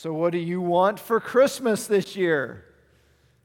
So, 0.00 0.14
what 0.14 0.32
do 0.32 0.38
you 0.38 0.62
want 0.62 0.98
for 0.98 1.20
Christmas 1.20 1.86
this 1.86 2.16
year? 2.16 2.64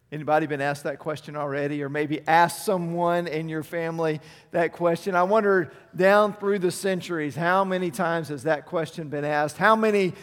Anybody 0.10 0.48
been 0.48 0.62
asked 0.62 0.86
that 0.86 1.00
question 1.00 1.36
already, 1.36 1.84
or 1.84 1.90
maybe 1.90 2.26
asked 2.26 2.64
someone 2.64 3.28
in 3.28 3.50
your 3.50 3.62
family 3.62 4.22
that 4.52 4.72
question? 4.72 5.16
I 5.16 5.24
wonder 5.24 5.74
down 5.94 6.32
through 6.32 6.60
the 6.60 6.72
centuries, 6.72 7.36
how 7.36 7.66
many 7.66 7.92
times 7.92 8.30
has 8.30 8.44
that 8.44 8.68
question 8.68 9.10
been 9.10 9.26
asked? 9.26 9.58
How 9.58 9.76
many 9.76 10.14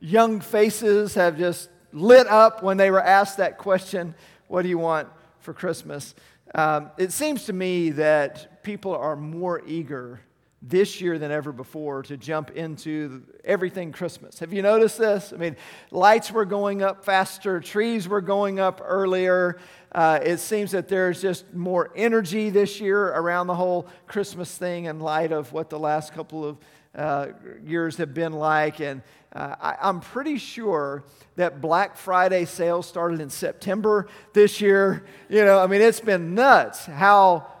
young 0.00 0.40
faces 0.40 1.16
have 1.16 1.36
just 1.36 1.68
lit 1.92 2.28
up 2.28 2.62
when 2.62 2.78
they 2.78 2.90
were 2.90 3.04
asked 3.04 3.36
that 3.36 3.58
question 3.58 4.14
What 4.48 4.62
do 4.62 4.70
you 4.70 4.78
want 4.78 5.08
for 5.40 5.52
Christmas? 5.52 6.14
Um, 6.54 6.92
it 6.96 7.12
seems 7.12 7.44
to 7.44 7.52
me 7.52 7.90
that 7.90 8.62
people 8.62 8.96
are 8.96 9.16
more 9.16 9.60
eager 9.66 10.20
this 10.66 11.00
year 11.00 11.18
than 11.18 11.30
ever 11.30 11.52
before 11.52 12.02
to 12.02 12.16
jump 12.16 12.50
into 12.52 13.22
everything 13.44 13.92
Christmas. 13.92 14.38
Have 14.38 14.52
you 14.52 14.62
noticed 14.62 14.98
this? 14.98 15.32
I 15.32 15.36
mean, 15.36 15.56
lights 15.90 16.32
were 16.32 16.46
going 16.46 16.82
up 16.82 17.04
faster, 17.04 17.60
trees 17.60 18.08
were 18.08 18.22
going 18.22 18.58
up 18.58 18.80
earlier. 18.82 19.58
Uh, 19.92 20.18
it 20.22 20.38
seems 20.38 20.72
that 20.72 20.88
there's 20.88 21.20
just 21.20 21.52
more 21.52 21.92
energy 21.94 22.50
this 22.50 22.80
year 22.80 23.08
around 23.08 23.46
the 23.46 23.54
whole 23.54 23.86
Christmas 24.06 24.56
thing 24.56 24.86
in 24.86 25.00
light 25.00 25.32
of 25.32 25.52
what 25.52 25.70
the 25.70 25.78
last 25.78 26.14
couple 26.14 26.44
of 26.44 26.58
uh, 26.96 27.28
years 27.64 27.96
have 27.98 28.14
been 28.14 28.32
like. 28.32 28.80
And 28.80 29.02
uh, 29.32 29.56
I, 29.60 29.76
I'm 29.82 30.00
pretty 30.00 30.38
sure 30.38 31.04
that 31.36 31.60
Black 31.60 31.96
Friday 31.96 32.44
sales 32.44 32.86
started 32.86 33.20
in 33.20 33.30
September 33.30 34.08
this 34.32 34.60
year. 34.60 35.04
You 35.28 35.44
know, 35.44 35.58
I 35.58 35.66
mean, 35.66 35.82
it's 35.82 36.00
been 36.00 36.34
nuts 36.34 36.86
how 36.86 37.53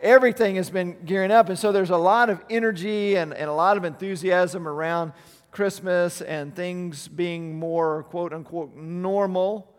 everything 0.00 0.56
has 0.56 0.70
been 0.70 0.96
gearing 1.04 1.30
up. 1.30 1.48
And 1.48 1.58
so 1.58 1.72
there's 1.72 1.90
a 1.90 1.96
lot 1.96 2.30
of 2.30 2.42
energy 2.50 3.16
and, 3.16 3.32
and 3.34 3.48
a 3.48 3.52
lot 3.52 3.76
of 3.76 3.84
enthusiasm 3.84 4.66
around 4.66 5.12
Christmas 5.50 6.22
and 6.22 6.54
things 6.54 7.08
being 7.08 7.58
more 7.58 8.04
quote 8.04 8.32
unquote 8.32 8.74
normal 8.74 9.72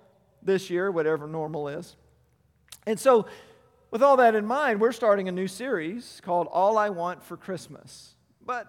this 0.44 0.70
year, 0.70 0.92
whatever 0.92 1.28
normal 1.28 1.68
is. 1.68 1.96
And 2.86 3.00
so, 3.00 3.28
with 3.92 4.02
all 4.02 4.18
that 4.18 4.36
in 4.36 4.46
mind, 4.46 4.80
we're 4.80 4.94
starting 4.94 5.28
a 5.28 5.32
new 5.32 5.48
series 5.48 6.22
called 6.24 6.48
All 6.48 6.78
I 6.78 6.90
Want 6.90 7.22
for 7.22 7.36
Christmas. 7.36 8.16
But 8.46 8.68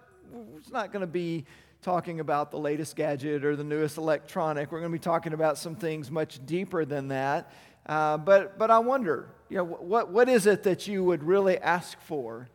it's 0.57 0.71
not 0.71 0.91
going 0.91 1.01
to 1.01 1.07
be 1.07 1.45
talking 1.81 2.19
about 2.19 2.51
the 2.51 2.57
latest 2.57 2.95
gadget 2.95 3.43
or 3.43 3.55
the 3.55 3.63
newest 3.63 3.97
electronic. 3.97 4.71
We're 4.71 4.79
going 4.79 4.91
to 4.91 4.97
be 4.97 5.01
talking 5.01 5.33
about 5.33 5.57
some 5.57 5.75
things 5.75 6.11
much 6.11 6.45
deeper 6.45 6.85
than 6.85 7.07
that. 7.09 7.51
Uh, 7.85 8.17
but, 8.17 8.57
but 8.57 8.71
I 8.71 8.79
wonder, 8.79 9.29
you 9.49 9.57
know, 9.57 9.65
what, 9.65 10.09
what 10.09 10.29
is 10.29 10.47
it 10.47 10.63
that 10.63 10.87
you 10.87 11.03
would 11.03 11.23
really 11.23 11.57
ask 11.57 11.99
for 12.01 12.47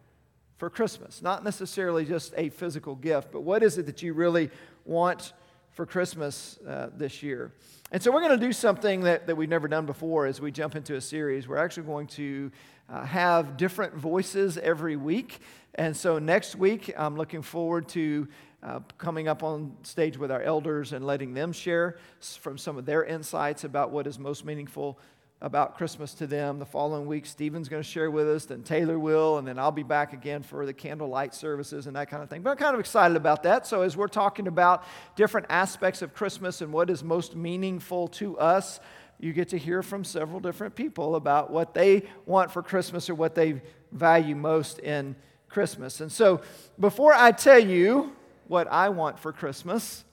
for 0.56 0.70
Christmas? 0.70 1.22
Not 1.22 1.44
necessarily 1.44 2.04
just 2.04 2.32
a 2.36 2.48
physical 2.48 2.94
gift, 2.94 3.30
but 3.32 3.42
what 3.42 3.62
is 3.62 3.78
it 3.78 3.86
that 3.86 4.02
you 4.02 4.14
really 4.14 4.50
want 4.84 5.32
for 5.72 5.86
Christmas 5.86 6.58
uh, 6.66 6.88
this 6.96 7.22
year? 7.22 7.52
And 7.92 8.02
so 8.02 8.10
we're 8.10 8.20
going 8.20 8.38
to 8.38 8.46
do 8.46 8.52
something 8.52 9.02
that, 9.02 9.26
that 9.26 9.36
we've 9.36 9.48
never 9.48 9.68
done 9.68 9.86
before 9.86 10.26
as 10.26 10.40
we 10.40 10.50
jump 10.50 10.76
into 10.76 10.96
a 10.96 11.00
series. 11.00 11.46
We're 11.46 11.56
actually 11.56 11.86
going 11.86 12.06
to 12.08 12.50
uh, 12.88 13.04
have 13.04 13.56
different 13.56 13.94
voices 13.94 14.58
every 14.58 14.96
week. 14.96 15.40
And 15.74 15.96
so 15.96 16.18
next 16.18 16.56
week, 16.56 16.92
I'm 16.96 17.16
looking 17.16 17.42
forward 17.42 17.88
to 17.90 18.28
uh, 18.62 18.80
coming 18.98 19.28
up 19.28 19.42
on 19.42 19.76
stage 19.82 20.18
with 20.18 20.30
our 20.32 20.42
elders 20.42 20.92
and 20.92 21.06
letting 21.06 21.32
them 21.32 21.52
share 21.52 21.98
from 22.20 22.58
some 22.58 22.76
of 22.76 22.84
their 22.84 23.04
insights 23.04 23.64
about 23.64 23.90
what 23.90 24.06
is 24.06 24.18
most 24.18 24.44
meaningful 24.44 24.98
about 25.41 25.77
Christmas 25.77 26.14
to 26.14 26.27
them. 26.27 26.58
The 26.58 26.67
following 26.67 27.06
week, 27.06 27.25
Stephen's 27.25 27.69
going 27.69 27.83
to 27.83 27.89
share 27.89 28.11
with 28.11 28.28
us, 28.28 28.47
then 28.47 28.62
Taylor 28.62 28.98
will, 28.98 29.39
and 29.39 29.47
then 29.47 29.58
I'll 29.58 29.70
be 29.70 29.84
back 29.84 30.12
again 30.12 30.42
for 30.42 30.67
the 30.67 30.72
candlelight 30.72 31.33
services 31.33 31.86
and 31.86 31.94
that 31.94 32.11
kind 32.11 32.22
of 32.22 32.28
thing. 32.28 32.42
But 32.42 32.50
I'm 32.50 32.56
kind 32.56 32.75
of 32.75 32.81
excited 32.81 33.17
about 33.17 33.44
that. 33.44 33.66
So, 33.66 33.83
as 33.83 33.97
we're 33.97 34.09
talking 34.09 34.48
about 34.48 34.84
different 35.14 35.47
aspects 35.48 36.03
of 36.03 36.12
Christmas 36.12 36.61
and 36.61 36.72
what 36.72 36.91
is 36.91 37.05
most 37.05 37.36
meaningful 37.36 38.09
to 38.09 38.36
us, 38.39 38.81
you 39.20 39.33
get 39.33 39.48
to 39.50 39.59
hear 39.59 39.83
from 39.83 40.05
several 40.05 40.41
different 40.41 40.75
people 40.75 41.14
about 41.14 41.50
what 41.50 41.72
they 41.72 42.03
want 42.27 42.50
for 42.50 42.62
Christmas 42.62 43.09
or 43.09 43.14
what 43.14 43.34
they 43.34 43.61
value 43.92 44.34
most 44.34 44.81
in 44.81 45.15
Christmas. 45.48 46.00
And 46.00 46.10
so, 46.10 46.41
before 46.81 47.15
I 47.15 47.31
tell 47.31 47.59
you 47.60 48.12
what 48.48 48.66
I 48.66 48.88
want 48.88 49.21
for 49.21 49.32
Christmas, 49.32 50.04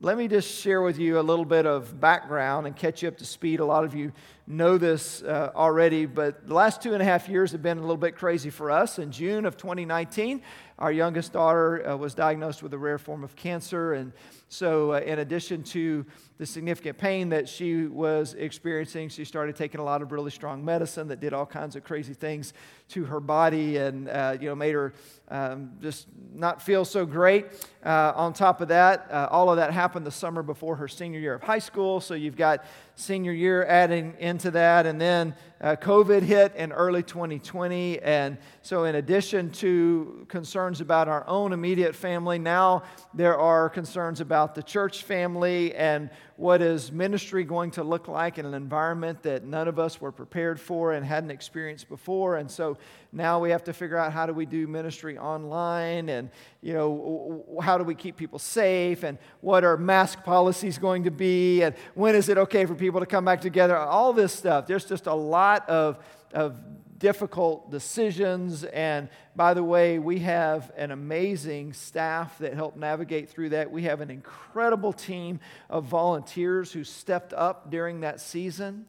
let 0.00 0.18
me 0.18 0.28
just 0.28 0.60
share 0.60 0.82
with 0.82 0.98
you 0.98 1.18
a 1.18 1.22
little 1.22 1.46
bit 1.46 1.64
of 1.64 1.98
background 1.98 2.66
and 2.66 2.76
catch 2.76 3.02
you 3.02 3.08
up 3.08 3.16
to 3.16 3.24
speed. 3.24 3.60
A 3.60 3.64
lot 3.64 3.82
of 3.82 3.94
you 3.94 4.12
know 4.46 4.76
this 4.76 5.22
uh, 5.22 5.50
already, 5.54 6.04
but 6.04 6.46
the 6.46 6.52
last 6.52 6.82
two 6.82 6.92
and 6.92 7.00
a 7.00 7.04
half 7.04 7.30
years 7.30 7.52
have 7.52 7.62
been 7.62 7.78
a 7.78 7.80
little 7.80 7.96
bit 7.96 8.14
crazy 8.14 8.50
for 8.50 8.70
us. 8.70 8.98
In 8.98 9.10
June 9.10 9.46
of 9.46 9.56
2019, 9.56 10.42
our 10.78 10.92
youngest 10.92 11.32
daughter 11.32 11.88
uh, 11.88 11.96
was 11.96 12.14
diagnosed 12.14 12.62
with 12.62 12.74
a 12.74 12.78
rare 12.78 12.98
form 12.98 13.24
of 13.24 13.34
cancer. 13.36 13.94
And 13.94 14.12
so, 14.48 14.92
uh, 14.92 15.00
in 15.00 15.18
addition 15.18 15.64
to 15.64 16.06
the 16.38 16.46
significant 16.46 16.98
pain 16.98 17.30
that 17.30 17.48
she 17.48 17.86
was 17.86 18.34
experiencing, 18.34 19.08
she 19.08 19.24
started 19.24 19.56
taking 19.56 19.80
a 19.80 19.84
lot 19.84 20.02
of 20.02 20.12
really 20.12 20.30
strong 20.30 20.64
medicine 20.64 21.08
that 21.08 21.18
did 21.18 21.32
all 21.32 21.46
kinds 21.46 21.74
of 21.74 21.82
crazy 21.82 22.14
things 22.14 22.52
to 22.88 23.04
her 23.04 23.18
body 23.18 23.78
and 23.78 24.08
uh, 24.08 24.36
you 24.38 24.48
know 24.48 24.54
made 24.54 24.74
her 24.74 24.92
um, 25.28 25.72
just 25.80 26.06
not 26.32 26.62
feel 26.62 26.84
so 26.84 27.04
great. 27.04 27.46
Uh, 27.84 28.12
on 28.14 28.32
top 28.32 28.60
of 28.60 28.68
that, 28.68 29.08
uh, 29.10 29.28
all 29.30 29.50
of 29.50 29.56
that 29.56 29.72
happened 29.72 30.06
the 30.06 30.10
summer 30.10 30.42
before 30.42 30.76
her 30.76 30.86
senior 30.86 31.18
year 31.18 31.34
of 31.34 31.42
high 31.42 31.58
school. 31.58 32.00
So 32.00 32.14
you've 32.14 32.36
got 32.36 32.64
senior 32.94 33.32
year 33.32 33.64
adding 33.64 34.14
into 34.18 34.50
that, 34.52 34.86
and 34.86 35.00
then 35.00 35.34
uh, 35.60 35.76
COVID 35.76 36.22
hit 36.22 36.54
in 36.54 36.70
early 36.70 37.02
2020, 37.02 38.00
and 38.00 38.38
so 38.62 38.84
in 38.84 38.94
addition 38.94 39.50
to 39.52 40.26
concerns 40.28 40.80
about 40.80 41.08
our 41.08 41.26
own 41.26 41.52
immediate 41.52 41.94
family, 41.94 42.38
now 42.38 42.82
there 43.14 43.38
are 43.38 43.68
concerns 43.68 44.20
about 44.20 44.35
the 44.44 44.62
church 44.62 45.02
family 45.02 45.74
and 45.74 46.10
what 46.36 46.60
is 46.60 46.92
ministry 46.92 47.44
going 47.44 47.70
to 47.70 47.82
look 47.82 48.08
like 48.08 48.38
in 48.38 48.44
an 48.44 48.52
environment 48.52 49.22
that 49.22 49.44
none 49.44 49.68
of 49.68 49.78
us 49.78 50.00
were 50.00 50.12
prepared 50.12 50.60
for 50.60 50.92
and 50.92 51.04
hadn't 51.04 51.30
experienced 51.30 51.88
before. 51.88 52.36
And 52.36 52.50
so 52.50 52.76
now 53.12 53.40
we 53.40 53.50
have 53.50 53.64
to 53.64 53.72
figure 53.72 53.96
out 53.96 54.12
how 54.12 54.26
do 54.26 54.34
we 54.34 54.44
do 54.44 54.66
ministry 54.66 55.18
online 55.18 56.08
and, 56.10 56.28
you 56.60 56.74
know, 56.74 57.44
how 57.62 57.78
do 57.78 57.84
we 57.84 57.94
keep 57.94 58.16
people 58.16 58.38
safe 58.38 59.02
and 59.02 59.16
what 59.40 59.64
are 59.64 59.76
mask 59.76 60.22
policies 60.24 60.78
going 60.78 61.04
to 61.04 61.10
be 61.10 61.62
and 61.62 61.74
when 61.94 62.14
is 62.14 62.28
it 62.28 62.36
okay 62.36 62.66
for 62.66 62.74
people 62.74 63.00
to 63.00 63.06
come 63.06 63.24
back 63.24 63.40
together? 63.40 63.76
All 63.76 64.12
this 64.12 64.32
stuff. 64.32 64.66
There's 64.66 64.84
just 64.84 65.06
a 65.06 65.14
lot 65.14 65.68
of, 65.68 65.98
of 66.32 66.58
difficult 66.98 67.70
decisions. 67.70 68.64
And 68.64 69.08
by 69.34 69.54
the 69.54 69.62
way, 69.62 69.98
we 69.98 70.20
have 70.20 70.72
an 70.76 70.90
amazing 70.90 71.72
staff 71.72 72.38
that 72.38 72.54
helped 72.54 72.76
navigate 72.76 73.28
through 73.28 73.50
that. 73.50 73.70
We 73.70 73.82
have 73.82 74.00
an 74.00 74.10
incredible 74.10 74.92
team 74.92 75.40
of 75.68 75.84
volunteers 75.84 76.72
who 76.72 76.84
stepped 76.84 77.32
up 77.32 77.70
during 77.70 78.00
that 78.00 78.20
season 78.20 78.86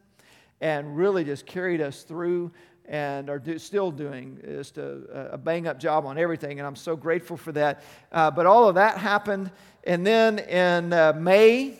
and 0.61 0.97
really 0.97 1.23
just 1.23 1.45
carried 1.45 1.81
us 1.81 2.03
through 2.03 2.51
and 2.85 3.29
are 3.29 3.39
do, 3.39 3.59
still 3.59 3.91
doing 3.91 4.39
just 4.45 4.77
a, 4.77 5.29
a, 5.33 5.37
bang 5.37 5.67
up 5.67 5.77
job 5.77 6.05
on 6.05 6.17
everything. 6.17 6.59
And 6.59 6.65
I'm 6.65 6.75
so 6.75 6.95
grateful 6.95 7.35
for 7.35 7.51
that. 7.51 7.83
Uh, 8.11 8.31
but 8.31 8.45
all 8.45 8.69
of 8.69 8.75
that 8.75 8.97
happened. 8.97 9.51
And 9.83 10.07
then 10.07 10.39
in 10.39 10.93
uh, 10.93 11.13
May 11.13 11.77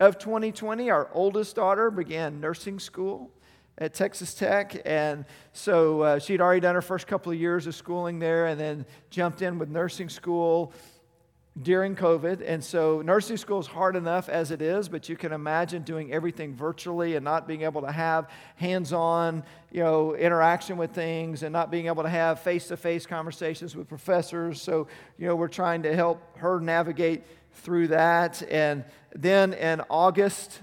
of 0.00 0.18
2020, 0.18 0.88
our 0.90 1.10
oldest 1.12 1.56
daughter 1.56 1.90
began 1.90 2.40
nursing 2.40 2.78
school 2.78 3.30
at 3.78 3.94
Texas 3.94 4.34
Tech. 4.34 4.80
And 4.84 5.24
so 5.52 6.00
uh, 6.02 6.18
she'd 6.18 6.40
already 6.40 6.60
done 6.60 6.74
her 6.74 6.82
first 6.82 7.06
couple 7.06 7.32
of 7.32 7.38
years 7.38 7.66
of 7.66 7.74
schooling 7.74 8.18
there 8.18 8.46
and 8.46 8.58
then 8.58 8.86
jumped 9.10 9.42
in 9.42 9.58
with 9.58 9.68
nursing 9.68 10.08
school 10.08 10.72
during 11.62 11.96
COVID. 11.96 12.42
And 12.46 12.62
so 12.62 13.00
nursing 13.02 13.38
school 13.38 13.58
is 13.60 13.66
hard 13.66 13.96
enough 13.96 14.28
as 14.28 14.50
it 14.50 14.60
is, 14.60 14.88
but 14.88 15.08
you 15.08 15.16
can 15.16 15.32
imagine 15.32 15.82
doing 15.82 16.12
everything 16.12 16.54
virtually 16.54 17.16
and 17.16 17.24
not 17.24 17.48
being 17.48 17.62
able 17.62 17.80
to 17.82 17.90
have 17.90 18.28
hands-on, 18.56 19.42
you 19.70 19.82
know, 19.82 20.14
interaction 20.14 20.76
with 20.76 20.90
things 20.90 21.42
and 21.42 21.52
not 21.52 21.70
being 21.70 21.86
able 21.86 22.02
to 22.02 22.10
have 22.10 22.40
face-to-face 22.40 23.06
conversations 23.06 23.74
with 23.74 23.88
professors. 23.88 24.60
So, 24.60 24.86
you 25.18 25.26
know, 25.26 25.36
we're 25.36 25.48
trying 25.48 25.82
to 25.84 25.94
help 25.94 26.20
her 26.38 26.60
navigate 26.60 27.24
through 27.52 27.88
that. 27.88 28.42
And 28.50 28.84
then 29.14 29.54
in 29.54 29.80
August 29.88 30.60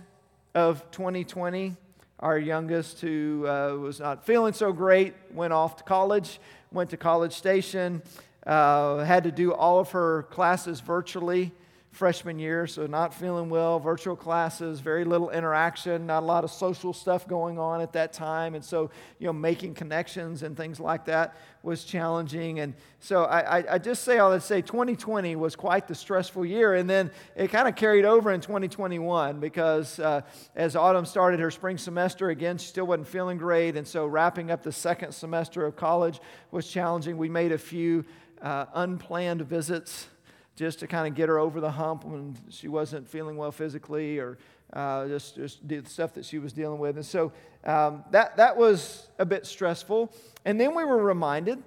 of 0.54 0.89
2020, 0.92 1.75
our 2.23 2.39
youngest, 2.39 3.01
who 3.01 3.45
uh, 3.45 3.75
was 3.75 3.99
not 3.99 4.25
feeling 4.25 4.53
so 4.53 4.71
great, 4.71 5.13
went 5.33 5.51
off 5.51 5.75
to 5.75 5.83
college, 5.83 6.39
went 6.71 6.89
to 6.89 6.95
College 6.95 7.33
Station, 7.33 8.01
uh, 8.47 8.99
had 8.99 9.25
to 9.25 9.31
do 9.31 9.53
all 9.53 9.77
of 9.79 9.91
her 9.91 10.23
classes 10.23 10.79
virtually 10.79 11.51
freshman 11.94 12.40
year, 12.40 12.66
so 12.66 12.88
not 12.88 13.13
feeling 13.13 13.51
well, 13.51 13.80
virtual 13.80 14.16
classes, 14.16 14.80
very 14.80 15.06
little 15.06 15.30
interaction, 15.30 16.07
not 16.07 16.24
a 16.24 16.25
lot 16.25 16.44
of 16.44 16.50
social 16.50 16.92
stuff 16.92 17.28
going 17.28 17.60
on 17.60 17.81
at 17.81 17.94
that 17.94 18.12
time. 18.12 18.56
And 18.56 18.66
so, 18.66 18.90
you 19.19 19.28
know, 19.28 19.34
making 19.34 19.75
connections 19.75 20.42
and 20.42 20.57
things 20.57 20.80
like 20.80 21.06
that 21.06 21.38
was 21.62 21.84
challenging. 21.84 22.60
And 22.60 22.74
so 23.00 23.25
I, 23.25 23.75
I, 23.75 23.78
just 23.78 24.04
say 24.04 24.18
all 24.18 24.31
that 24.31 24.42
say 24.42 24.63
2020 24.63 25.36
was 25.36 25.56
quite 25.56 25.88
the 25.88 25.94
stressful 25.94 26.44
year. 26.44 26.74
And 26.74 26.90
then 26.90 27.12
it 27.36 27.51
kind 27.51 27.68
of 27.68 27.75
carried 27.75 28.06
over 28.06 28.31
in 28.31 28.42
2021 28.42 29.40
because 29.40 30.00
uh, 30.00 30.22
as 30.56 30.75
Autumn 30.75 31.06
started 31.06 31.40
her 31.40 31.51
spring 31.51 31.78
semester, 31.78 32.31
again, 32.31 32.57
she 32.57 32.68
still 32.68 32.88
wasn't 32.88 33.07
feeling 33.07 33.38
great. 33.38 33.78
And 33.78 33.88
so 33.88 34.07
wrapping 34.07 34.50
up 34.50 34.63
the 34.63 34.72
second 34.72 35.12
semester 35.12 35.63
of 35.63 35.75
college 35.75 36.19
was 36.50 36.68
challenging. 36.68 37.18
We 37.18 37.30
made 37.30 37.51
a 37.51 37.57
few 37.60 38.04
uh, 38.42 38.66
unplanned 38.74 39.44
visits 39.44 40.07
just 40.55 40.79
to 40.79 40.88
kind 40.88 41.07
of 41.07 41.15
get 41.15 41.29
her 41.29 41.39
over 41.39 41.59
the 41.59 41.71
hump 41.71 42.03
when 42.03 42.38
she 42.50 42.67
wasn't 42.67 43.07
feeling 43.07 43.38
well 43.38 43.51
physically 43.51 44.19
or 44.19 44.38
uh, 44.73 45.07
just, 45.07 45.35
just 45.35 45.67
the 45.67 45.83
stuff 45.85 46.13
that 46.13 46.25
she 46.25 46.39
was 46.39 46.53
dealing 46.53 46.79
with. 46.79 46.95
And 46.95 47.05
so 47.05 47.31
um, 47.63 48.03
that, 48.11 48.38
that 48.38 48.55
was 48.57 49.07
a 49.19 49.25
bit 49.25 49.45
stressful. 49.45 50.11
And 50.45 50.59
then 50.59 50.75
we 50.75 50.83
were 50.83 51.01
reminded 51.01 51.61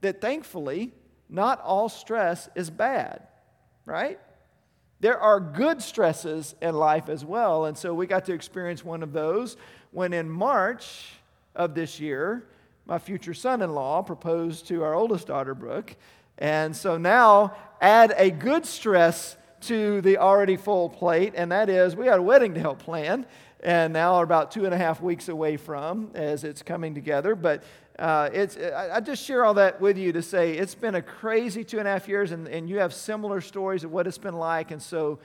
that 0.00 0.20
thankfully, 0.20 0.92
not 1.28 1.60
all 1.60 1.88
stress 1.88 2.48
is 2.54 2.70
bad, 2.70 3.26
right? 3.86 4.18
There 5.00 5.18
are 5.18 5.40
good 5.40 5.82
stresses 5.82 6.54
in 6.62 6.74
life 6.74 7.08
as 7.08 7.24
well. 7.24 7.66
And 7.66 7.76
so 7.76 7.94
we 7.94 8.06
got 8.06 8.24
to 8.26 8.32
experience 8.32 8.84
one 8.84 9.02
of 9.02 9.12
those 9.12 9.56
when 9.90 10.12
in 10.12 10.28
March 10.28 11.12
of 11.54 11.74
this 11.74 12.00
year, 12.00 12.46
my 12.86 12.98
future 12.98 13.34
son 13.34 13.62
in 13.62 13.74
law 13.74 14.02
proposed 14.02 14.68
to 14.68 14.82
our 14.82 14.94
oldest 14.94 15.26
daughter, 15.26 15.54
Brooke. 15.54 15.96
And 16.38 16.74
so 16.74 16.96
now 16.96 17.56
add 17.80 18.14
a 18.16 18.30
good 18.30 18.66
stress 18.66 19.36
to 19.62 20.00
the 20.02 20.18
already 20.18 20.56
full 20.56 20.88
plate, 20.90 21.32
and 21.36 21.50
that 21.52 21.68
is 21.68 21.96
we 21.96 22.06
had 22.06 22.18
a 22.18 22.22
wedding 22.22 22.54
to 22.54 22.60
help 22.60 22.80
plan, 22.80 23.26
and 23.60 23.92
now 23.92 24.14
are 24.14 24.24
about 24.24 24.50
two 24.50 24.66
and 24.66 24.74
a 24.74 24.76
half 24.76 25.00
weeks 25.00 25.28
away 25.28 25.56
from 25.56 26.10
as 26.14 26.44
it's 26.44 26.62
coming 26.62 26.94
together. 26.94 27.34
But 27.34 27.62
uh, 27.98 28.28
it's, 28.32 28.56
I, 28.56 28.96
I, 28.96 29.00
just 29.00 29.24
share 29.24 29.44
all 29.44 29.54
that 29.54 29.80
with 29.80 29.96
you 29.96 30.12
to 30.12 30.22
say 30.22 30.54
it's 30.54 30.74
been 30.74 30.96
a 30.96 31.02
crazy 31.02 31.62
two 31.62 31.78
and 31.78 31.86
a 31.86 31.92
half 31.92 32.08
years, 32.08 32.32
and, 32.32 32.48
and 32.48 32.68
you 32.68 32.78
have 32.78 32.92
similar 32.92 33.40
stories 33.40 33.84
of 33.84 33.92
what 33.92 34.06
it's 34.06 34.18
been 34.18 34.36
like. 34.36 34.70
And 34.70 34.82
so 34.82 35.20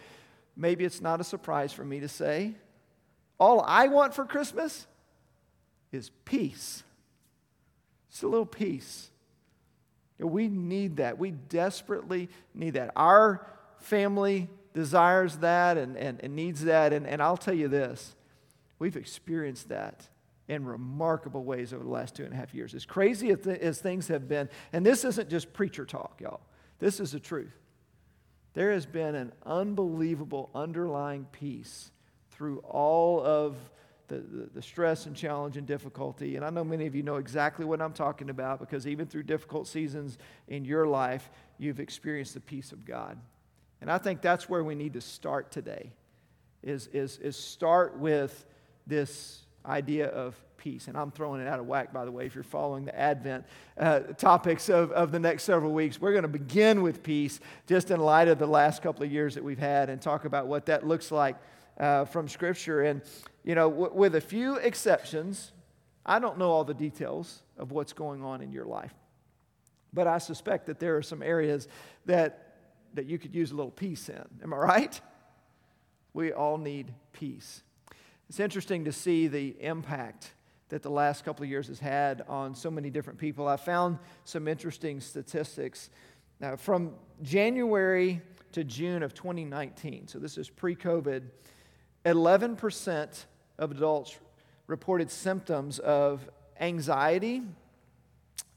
maybe 0.55 0.85
it's 0.85 1.01
not 1.01 1.19
a 1.19 1.23
surprise 1.23 1.73
for 1.73 1.83
me 1.83 1.99
to 1.99 2.07
say 2.07 2.53
all 3.39 3.61
I 3.65 3.87
want 3.87 4.13
for 4.13 4.25
Christmas 4.25 4.85
is 5.91 6.11
peace. 6.25 6.83
Just 8.11 8.23
a 8.23 8.27
little 8.27 8.45
peace. 8.45 9.09
We 10.19 10.47
need 10.47 10.97
that. 10.97 11.17
We 11.17 11.31
desperately 11.31 12.29
need 12.53 12.71
that. 12.71 12.91
Our 12.95 13.45
family 13.79 14.49
desires 14.73 15.37
that 15.37 15.77
and, 15.77 15.97
and, 15.97 16.19
and 16.21 16.35
needs 16.35 16.65
that. 16.65 16.93
And, 16.93 17.07
and 17.07 17.21
I'll 17.21 17.37
tell 17.37 17.53
you 17.53 17.67
this 17.67 18.15
we've 18.77 18.97
experienced 18.97 19.69
that 19.69 20.07
in 20.47 20.65
remarkable 20.65 21.43
ways 21.43 21.73
over 21.73 21.83
the 21.83 21.89
last 21.89 22.15
two 22.15 22.23
and 22.23 22.33
a 22.33 22.35
half 22.35 22.53
years. 22.53 22.73
As 22.73 22.85
crazy 22.85 23.29
as, 23.29 23.39
th- 23.43 23.59
as 23.59 23.79
things 23.79 24.07
have 24.07 24.27
been, 24.27 24.49
and 24.73 24.85
this 24.85 25.05
isn't 25.05 25.29
just 25.29 25.53
preacher 25.53 25.85
talk, 25.85 26.19
y'all, 26.21 26.41
this 26.79 26.99
is 26.99 27.11
the 27.11 27.19
truth. 27.19 27.53
There 28.53 28.71
has 28.71 28.85
been 28.85 29.15
an 29.15 29.31
unbelievable 29.45 30.49
underlying 30.55 31.27
peace 31.31 31.91
through 32.31 32.59
all 32.59 33.23
of 33.23 33.57
the, 34.09 34.15
the, 34.15 34.49
the, 34.55 34.61
stress 34.61 35.05
and 35.05 35.15
challenge 35.15 35.55
and 35.55 35.65
difficulty. 35.65 36.35
And 36.35 36.43
I 36.43 36.49
know 36.49 36.63
many 36.63 36.85
of 36.85 36.95
you 36.95 37.03
know 37.03 37.15
exactly 37.15 37.65
what 37.65 37.81
I'm 37.81 37.93
talking 37.93 38.29
about 38.29 38.59
because 38.59 38.85
even 38.85 39.07
through 39.07 39.23
difficult 39.23 39.67
seasons 39.67 40.17
in 40.47 40.65
your 40.65 40.87
life, 40.87 41.29
you've 41.57 41.79
experienced 41.79 42.33
the 42.33 42.39
peace 42.39 42.71
of 42.71 42.85
God. 42.85 43.17
And 43.81 43.89
I 43.89 43.97
think 43.97 44.21
that's 44.21 44.49
where 44.49 44.63
we 44.63 44.75
need 44.75 44.93
to 44.93 45.01
start 45.01 45.51
today, 45.51 45.91
is, 46.61 46.87
is, 46.87 47.17
is 47.19 47.37
start 47.37 47.97
with 47.97 48.45
this 48.85 49.43
idea 49.65 50.07
of 50.07 50.35
peace. 50.57 50.87
And 50.87 50.97
I'm 50.97 51.11
throwing 51.11 51.41
it 51.41 51.47
out 51.47 51.59
of 51.59 51.65
whack, 51.65 51.93
by 51.93 52.03
the 52.03 52.11
way, 52.11 52.25
if 52.25 52.35
you're 52.35 52.43
following 52.43 52.85
the 52.85 52.99
Advent 52.99 53.45
uh, 53.77 53.99
topics 54.17 54.69
of, 54.69 54.91
of 54.91 55.11
the 55.11 55.19
next 55.19 55.43
several 55.43 55.71
weeks. 55.71 56.01
We're 56.01 56.11
going 56.11 56.23
to 56.23 56.27
begin 56.27 56.81
with 56.81 57.01
peace 57.01 57.39
just 57.67 57.91
in 57.91 57.99
light 57.99 58.27
of 58.27 58.39
the 58.39 58.47
last 58.47 58.81
couple 58.81 59.03
of 59.03 59.11
years 59.11 59.35
that 59.35 59.43
we've 59.43 59.59
had 59.59 59.89
and 59.89 60.01
talk 60.01 60.25
about 60.25 60.47
what 60.47 60.65
that 60.65 60.85
looks 60.85 61.11
like 61.11 61.37
uh, 61.79 62.05
from 62.05 62.27
Scripture. 62.27 62.81
And, 62.81 63.01
you 63.43 63.55
know, 63.55 63.69
w- 63.69 63.93
with 63.93 64.15
a 64.15 64.21
few 64.21 64.55
exceptions, 64.55 65.51
I 66.05 66.19
don't 66.19 66.37
know 66.37 66.51
all 66.51 66.63
the 66.63 66.73
details 66.73 67.41
of 67.57 67.71
what's 67.71 67.93
going 67.93 68.23
on 68.23 68.41
in 68.41 68.51
your 68.51 68.65
life. 68.65 68.93
But 69.93 70.07
I 70.07 70.17
suspect 70.17 70.67
that 70.67 70.79
there 70.79 70.97
are 70.97 71.01
some 71.01 71.23
areas 71.23 71.67
that 72.05 72.49
that 72.93 73.05
you 73.05 73.17
could 73.17 73.35
use 73.35 73.51
a 73.51 73.55
little 73.55 73.71
peace 73.71 74.09
in. 74.09 74.23
Am 74.43 74.53
I 74.53 74.57
right? 74.57 75.01
We 76.13 76.33
all 76.33 76.57
need 76.57 76.93
peace. 77.13 77.63
It's 78.27 78.39
interesting 78.39 78.85
to 78.85 78.91
see 78.91 79.27
the 79.27 79.55
impact 79.59 80.31
that 80.69 80.83
the 80.83 80.89
last 80.89 81.25
couple 81.25 81.43
of 81.43 81.49
years 81.49 81.67
has 81.67 81.79
had 81.79 82.23
on 82.27 82.53
so 82.53 82.69
many 82.69 82.89
different 82.89 83.19
people. 83.19 83.47
I 83.47 83.57
found 83.57 83.97
some 84.23 84.47
interesting 84.47 85.01
statistics. 85.01 85.89
Now, 86.39 86.55
from 86.55 86.93
January 87.21 88.21
to 88.51 88.63
June 88.63 89.03
of 89.03 89.13
2019, 89.13 90.07
so 90.07 90.19
this 90.19 90.37
is 90.37 90.49
pre 90.49 90.75
COVID, 90.75 91.23
11% 92.05 93.25
of 93.57 93.71
adults 93.71 94.17
reported 94.67 95.11
symptoms 95.11 95.79
of 95.79 96.29
anxiety 96.59 97.43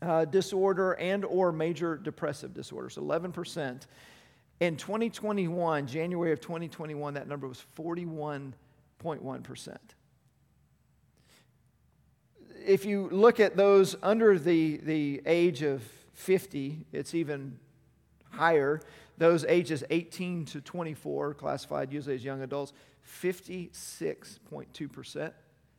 uh, 0.01 0.25
disorder 0.25 0.93
and 0.95 1.25
or 1.25 1.53
major 1.53 1.97
depressive 1.97 2.55
disorders 2.55 2.97
11% 2.97 3.87
in 4.63 4.77
2021, 4.77 5.89
January 5.89 6.31
of 6.31 6.41
2021, 6.41 7.15
that 7.15 7.27
number 7.27 7.49
was 7.49 7.65
41.1%. 7.77 9.77
If 12.65 12.85
you 12.85 13.09
look 13.11 13.41
at 13.41 13.57
those 13.57 13.97
under 14.05 14.39
the, 14.39 14.77
the 14.77 15.21
age 15.27 15.63
of 15.63 15.83
50, 16.13 16.87
it's 16.93 17.13
even 17.13 17.59
higher. 18.31 18.81
Those 19.19 19.45
ages 19.47 19.83
18 19.91 20.45
to 20.45 20.61
24, 20.61 21.35
classified 21.35 21.93
usually 21.93 22.15
as 22.15 22.25
young 22.25 22.43
adults, 22.43 22.73
56.2% 23.07 25.33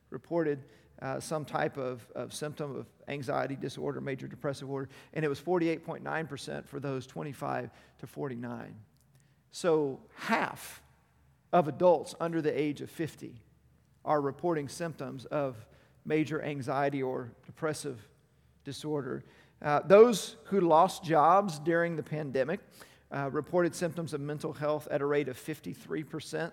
reported 0.10 0.64
uh, 1.02 1.20
some 1.20 1.44
type 1.44 1.78
of, 1.78 2.08
of 2.16 2.34
symptom 2.34 2.76
of 2.76 2.88
anxiety 3.08 3.56
disorder, 3.56 4.00
major 4.00 4.28
depressive 4.28 4.70
order, 4.70 4.90
and 5.14 5.26
it 5.26 5.28
was 5.28 5.40
48.9% 5.40 6.68
for 6.68 6.80
those 6.80 7.08
25 7.08 7.72
to 8.00 8.08
49. 8.08 8.76
So 9.52 10.00
half 10.16 10.82
of 11.52 11.68
adults 11.68 12.16
under 12.20 12.42
the 12.42 12.58
age 12.58 12.82
of 12.82 12.90
50 12.90 13.36
are 14.06 14.22
reporting 14.22 14.70
symptoms 14.70 15.26
of 15.26 15.66
major 16.06 16.42
anxiety 16.42 17.04
or 17.04 17.32
depressive 17.46 18.08
disorder. 18.64 19.24
Uh, 19.62 19.82
those 19.86 20.38
who 20.46 20.62
lost 20.62 21.04
jobs 21.04 21.60
during 21.60 21.96
the 21.96 22.04
pandemic 22.04 22.60
uh, 23.12 23.30
reported 23.32 23.76
symptoms 23.76 24.14
of 24.14 24.22
mental 24.22 24.54
health 24.54 24.88
at 24.90 25.02
a 25.02 25.06
rate 25.06 25.28
of 25.28 25.38
53% 25.38 26.52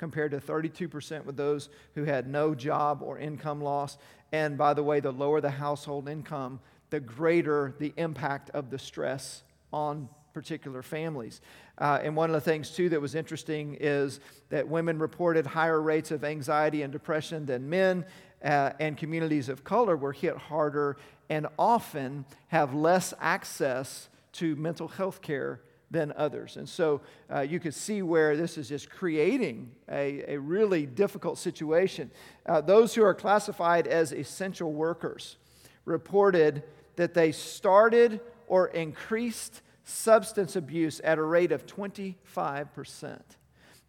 compared 0.00 0.30
to 0.30 0.40
32% 0.40 1.26
with 1.26 1.36
those 1.36 1.68
who 1.94 2.04
had 2.04 2.26
no 2.26 2.54
job 2.54 3.02
or 3.02 3.18
income 3.18 3.60
loss. 3.60 3.98
And 4.32 4.56
by 4.56 4.72
the 4.72 4.82
way, 4.82 4.98
the 5.00 5.12
lower 5.12 5.42
the 5.42 5.50
household 5.50 6.08
income, 6.08 6.58
the 6.88 7.00
greater 7.00 7.74
the 7.78 7.92
impact 7.98 8.48
of 8.50 8.70
the 8.70 8.78
stress 8.78 9.42
on 9.74 10.08
particular 10.32 10.82
families. 10.82 11.42
Uh, 11.76 11.98
and 12.02 12.16
one 12.16 12.30
of 12.30 12.34
the 12.34 12.40
things, 12.40 12.70
too, 12.70 12.88
that 12.88 13.00
was 13.00 13.14
interesting 13.14 13.76
is 13.78 14.20
that 14.48 14.66
women 14.66 14.98
reported 14.98 15.46
higher 15.46 15.82
rates 15.82 16.10
of 16.10 16.24
anxiety 16.24 16.80
and 16.80 16.94
depression 16.94 17.44
than 17.44 17.68
men, 17.68 18.06
uh, 18.42 18.70
and 18.80 18.96
communities 18.96 19.50
of 19.50 19.64
color 19.64 19.98
were 19.98 20.12
hit 20.12 20.34
harder 20.34 20.96
and 21.28 21.46
often 21.58 22.24
have 22.48 22.72
less 22.72 23.12
access 23.20 24.08
to 24.32 24.56
mental 24.56 24.88
health 24.88 25.20
care 25.20 25.60
than 25.90 26.12
others. 26.16 26.56
And 26.56 26.68
so 26.68 27.00
uh, 27.32 27.40
you 27.40 27.58
could 27.58 27.74
see 27.74 28.02
where 28.02 28.36
this 28.36 28.56
is 28.56 28.68
just 28.68 28.88
creating 28.90 29.72
a, 29.90 30.34
a 30.34 30.38
really 30.38 30.86
difficult 30.86 31.38
situation. 31.38 32.10
Uh, 32.46 32.60
those 32.60 32.94
who 32.94 33.02
are 33.02 33.14
classified 33.14 33.86
as 33.86 34.12
essential 34.12 34.72
workers 34.72 35.36
reported 35.84 36.62
that 36.96 37.14
they 37.14 37.32
started 37.32 38.20
or 38.46 38.68
increased 38.68 39.62
substance 39.84 40.54
abuse 40.56 41.00
at 41.00 41.18
a 41.18 41.22
rate 41.22 41.52
of 41.52 41.66
25%. 41.66 43.20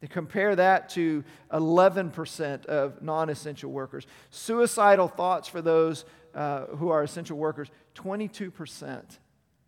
To 0.02 0.08
compare 0.08 0.56
that 0.56 0.90
to 0.92 1.24
11% 1.52 2.66
of 2.66 3.04
non 3.04 3.30
essential 3.30 3.72
workers. 3.72 4.08
Suicidal 4.32 5.08
thoughts 5.08 5.48
for 5.48 5.62
those 5.62 6.06
uh, 6.34 6.66
who 6.68 6.90
are 6.90 7.04
essential 7.04 7.38
workers, 7.38 7.70
22% 7.94 9.04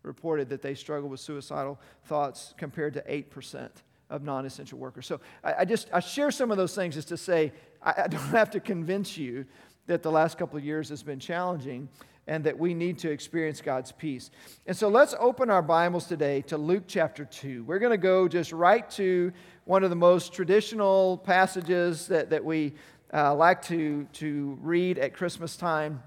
reported 0.04 0.48
that 0.50 0.62
they 0.62 0.74
struggle 0.74 1.08
with 1.08 1.20
suicidal 1.20 1.80
thoughts 2.04 2.54
compared 2.56 2.94
to 2.94 3.02
8% 3.02 3.70
of 4.10 4.22
non-essential 4.22 4.78
workers. 4.78 5.06
So 5.06 5.20
I, 5.42 5.54
I, 5.60 5.64
just 5.64 5.88
I 5.92 6.00
share 6.00 6.30
some 6.30 6.50
of 6.50 6.56
those 6.56 6.74
things 6.74 6.94
just 6.94 7.08
to 7.08 7.16
say 7.16 7.52
I, 7.82 8.04
I 8.04 8.08
don't 8.08 8.20
have 8.28 8.50
to 8.50 8.60
convince 8.60 9.16
you 9.16 9.46
that 9.86 10.02
the 10.02 10.10
last 10.10 10.38
couple 10.38 10.56
of 10.56 10.64
years 10.64 10.88
has 10.88 11.02
been 11.02 11.18
challenging 11.18 11.88
and 12.26 12.44
that 12.44 12.58
we 12.58 12.72
need 12.72 12.98
to 12.98 13.10
experience 13.10 13.60
God's 13.60 13.92
peace. 13.92 14.30
And 14.66 14.76
so 14.76 14.88
let's 14.88 15.14
open 15.18 15.50
our 15.50 15.60
Bibles 15.60 16.06
today 16.06 16.40
to 16.42 16.56
Luke 16.56 16.84
chapter 16.86 17.24
2. 17.24 17.64
We're 17.64 17.78
going 17.78 17.90
to 17.90 17.98
go 17.98 18.28
just 18.28 18.52
right 18.52 18.88
to 18.92 19.32
one 19.64 19.84
of 19.84 19.90
the 19.90 19.96
most 19.96 20.32
traditional 20.32 21.18
passages 21.18 22.06
that, 22.08 22.30
that 22.30 22.42
we 22.42 22.74
uh, 23.12 23.34
like 23.34 23.60
to, 23.62 24.04
to 24.14 24.58
read 24.62 24.98
at 24.98 25.12
Christmas 25.12 25.56
time. 25.56 26.02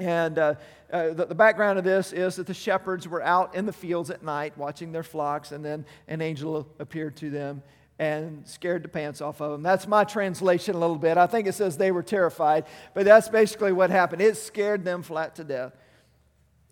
And 0.00 0.38
uh, 0.38 0.54
uh, 0.90 1.12
the, 1.12 1.26
the, 1.26 1.34
background 1.34 1.78
of 1.78 1.84
this 1.84 2.12
is 2.12 2.36
that 2.36 2.46
the 2.46 2.54
shepherds 2.54 3.06
were 3.06 3.22
out 3.22 3.54
in 3.54 3.66
the 3.66 3.72
fields 3.72 4.10
at 4.10 4.22
night 4.22 4.56
watching 4.56 4.92
their 4.92 5.02
flocks, 5.02 5.52
and 5.52 5.64
then 5.64 5.84
an 6.08 6.20
angel 6.20 6.66
appeared 6.78 7.16
to 7.16 7.30
them 7.30 7.62
and 7.98 8.46
scared 8.48 8.82
the 8.82 8.88
pants 8.88 9.20
off 9.20 9.42
of 9.42 9.52
them. 9.52 9.62
That's 9.62 9.86
my 9.86 10.04
translation 10.04 10.74
a 10.74 10.78
little 10.78 10.96
bit. 10.96 11.18
I 11.18 11.26
think 11.26 11.46
it 11.46 11.52
says 11.52 11.76
they 11.76 11.92
were 11.92 12.02
terrified, 12.02 12.64
but 12.94 13.04
that's 13.04 13.28
basically 13.28 13.72
what 13.72 13.90
happened. 13.90 14.22
It 14.22 14.38
scared 14.38 14.84
them 14.84 15.02
flat 15.02 15.36
to 15.36 15.44
death. 15.44 15.76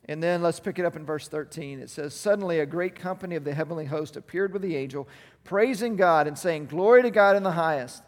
And 0.06 0.22
then 0.22 0.40
let's 0.40 0.58
pick 0.58 0.78
it 0.78 0.86
up 0.86 0.96
in 0.96 1.04
verse 1.04 1.28
13. 1.28 1.80
It 1.80 1.90
says, 1.90 2.14
Suddenly 2.14 2.60
a 2.60 2.66
great 2.66 2.94
company 2.94 3.36
of 3.36 3.44
the 3.44 3.52
heavenly 3.52 3.84
host 3.84 4.16
appeared 4.16 4.54
with 4.54 4.62
the 4.62 4.74
angel, 4.74 5.06
praising 5.44 5.96
God 5.96 6.26
and 6.26 6.38
saying, 6.38 6.66
Glory 6.66 7.02
to 7.02 7.10
God 7.10 7.36
in 7.36 7.42
the 7.42 7.52
highest, 7.52 8.02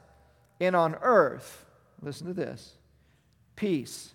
and 0.60 0.74
on 0.74 0.96
earth, 1.02 1.66
listen 2.00 2.26
to 2.26 2.32
this, 2.32 2.72
peace 3.54 4.14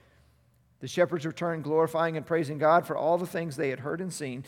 The 0.81 0.87
shepherds 0.87 1.25
returned, 1.25 1.63
glorifying 1.63 2.17
and 2.17 2.25
praising 2.25 2.57
God 2.57 2.85
for 2.85 2.97
all 2.97 3.17
the 3.17 3.25
things 3.25 3.55
they 3.55 3.69
had 3.69 3.79
heard 3.79 4.01
and 4.01 4.11
seen, 4.11 4.43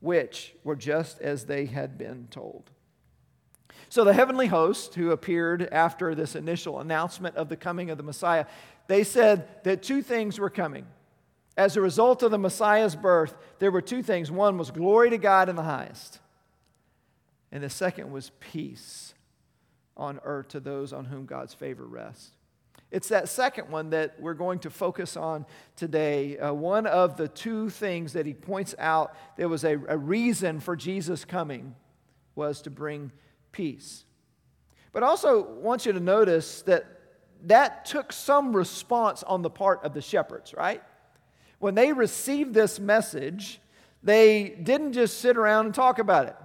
which 0.00 0.54
were 0.62 0.76
just 0.76 1.20
as 1.20 1.46
they 1.46 1.66
had 1.66 1.98
been 1.98 2.28
told. 2.30 2.70
So 3.88 4.04
the 4.04 4.14
heavenly 4.14 4.46
host 4.46 4.94
who 4.94 5.10
appeared 5.10 5.68
after 5.72 6.14
this 6.14 6.36
initial 6.36 6.78
announcement 6.80 7.36
of 7.36 7.48
the 7.48 7.56
coming 7.56 7.90
of 7.90 7.96
the 7.96 8.04
Messiah, 8.04 8.46
they 8.86 9.02
said 9.02 9.48
that 9.64 9.82
two 9.82 10.02
things 10.02 10.38
were 10.38 10.50
coming. 10.50 10.86
As 11.56 11.76
a 11.76 11.80
result 11.80 12.22
of 12.22 12.30
the 12.30 12.38
Messiah's 12.38 12.94
birth, 12.94 13.36
there 13.58 13.70
were 13.70 13.82
two 13.82 14.02
things. 14.02 14.30
One 14.30 14.58
was 14.58 14.70
glory 14.70 15.10
to 15.10 15.18
God 15.18 15.48
in 15.48 15.56
the 15.56 15.62
highest, 15.62 16.20
and 17.50 17.62
the 17.62 17.70
second 17.70 18.12
was 18.12 18.30
peace 18.38 19.14
on 19.96 20.20
earth 20.24 20.48
to 20.48 20.60
those 20.60 20.92
on 20.92 21.06
whom 21.06 21.26
God's 21.26 21.52
favor 21.52 21.84
rests. 21.84 22.30
It's 22.90 23.08
that 23.08 23.28
second 23.28 23.70
one 23.70 23.90
that 23.90 24.20
we're 24.20 24.34
going 24.34 24.58
to 24.60 24.70
focus 24.70 25.16
on 25.16 25.46
today. 25.76 26.38
Uh, 26.38 26.52
one 26.52 26.86
of 26.86 27.16
the 27.16 27.28
two 27.28 27.70
things 27.70 28.14
that 28.14 28.26
he 28.26 28.34
points 28.34 28.74
out 28.78 29.14
there 29.36 29.48
was 29.48 29.64
a, 29.64 29.78
a 29.88 29.96
reason 29.96 30.60
for 30.60 30.74
Jesus 30.74 31.24
coming 31.24 31.74
was 32.34 32.62
to 32.62 32.70
bring 32.70 33.12
peace. 33.52 34.04
But 34.92 35.04
I 35.04 35.06
also 35.06 35.42
want 35.42 35.86
you 35.86 35.92
to 35.92 36.00
notice 36.00 36.62
that 36.62 36.86
that 37.44 37.86
took 37.86 38.12
some 38.12 38.54
response 38.54 39.22
on 39.22 39.42
the 39.42 39.50
part 39.50 39.84
of 39.84 39.94
the 39.94 40.02
shepherds, 40.02 40.52
right? 40.52 40.82
when 41.60 41.74
they 41.74 41.92
received 41.92 42.52
this 42.52 42.80
message, 42.80 43.60
they 44.02 44.48
didn't 44.48 44.94
just 44.94 45.20
sit 45.20 45.36
around 45.36 45.66
and 45.66 45.74
talk 45.74 46.00
about 46.00 46.26
it. 46.26 46.36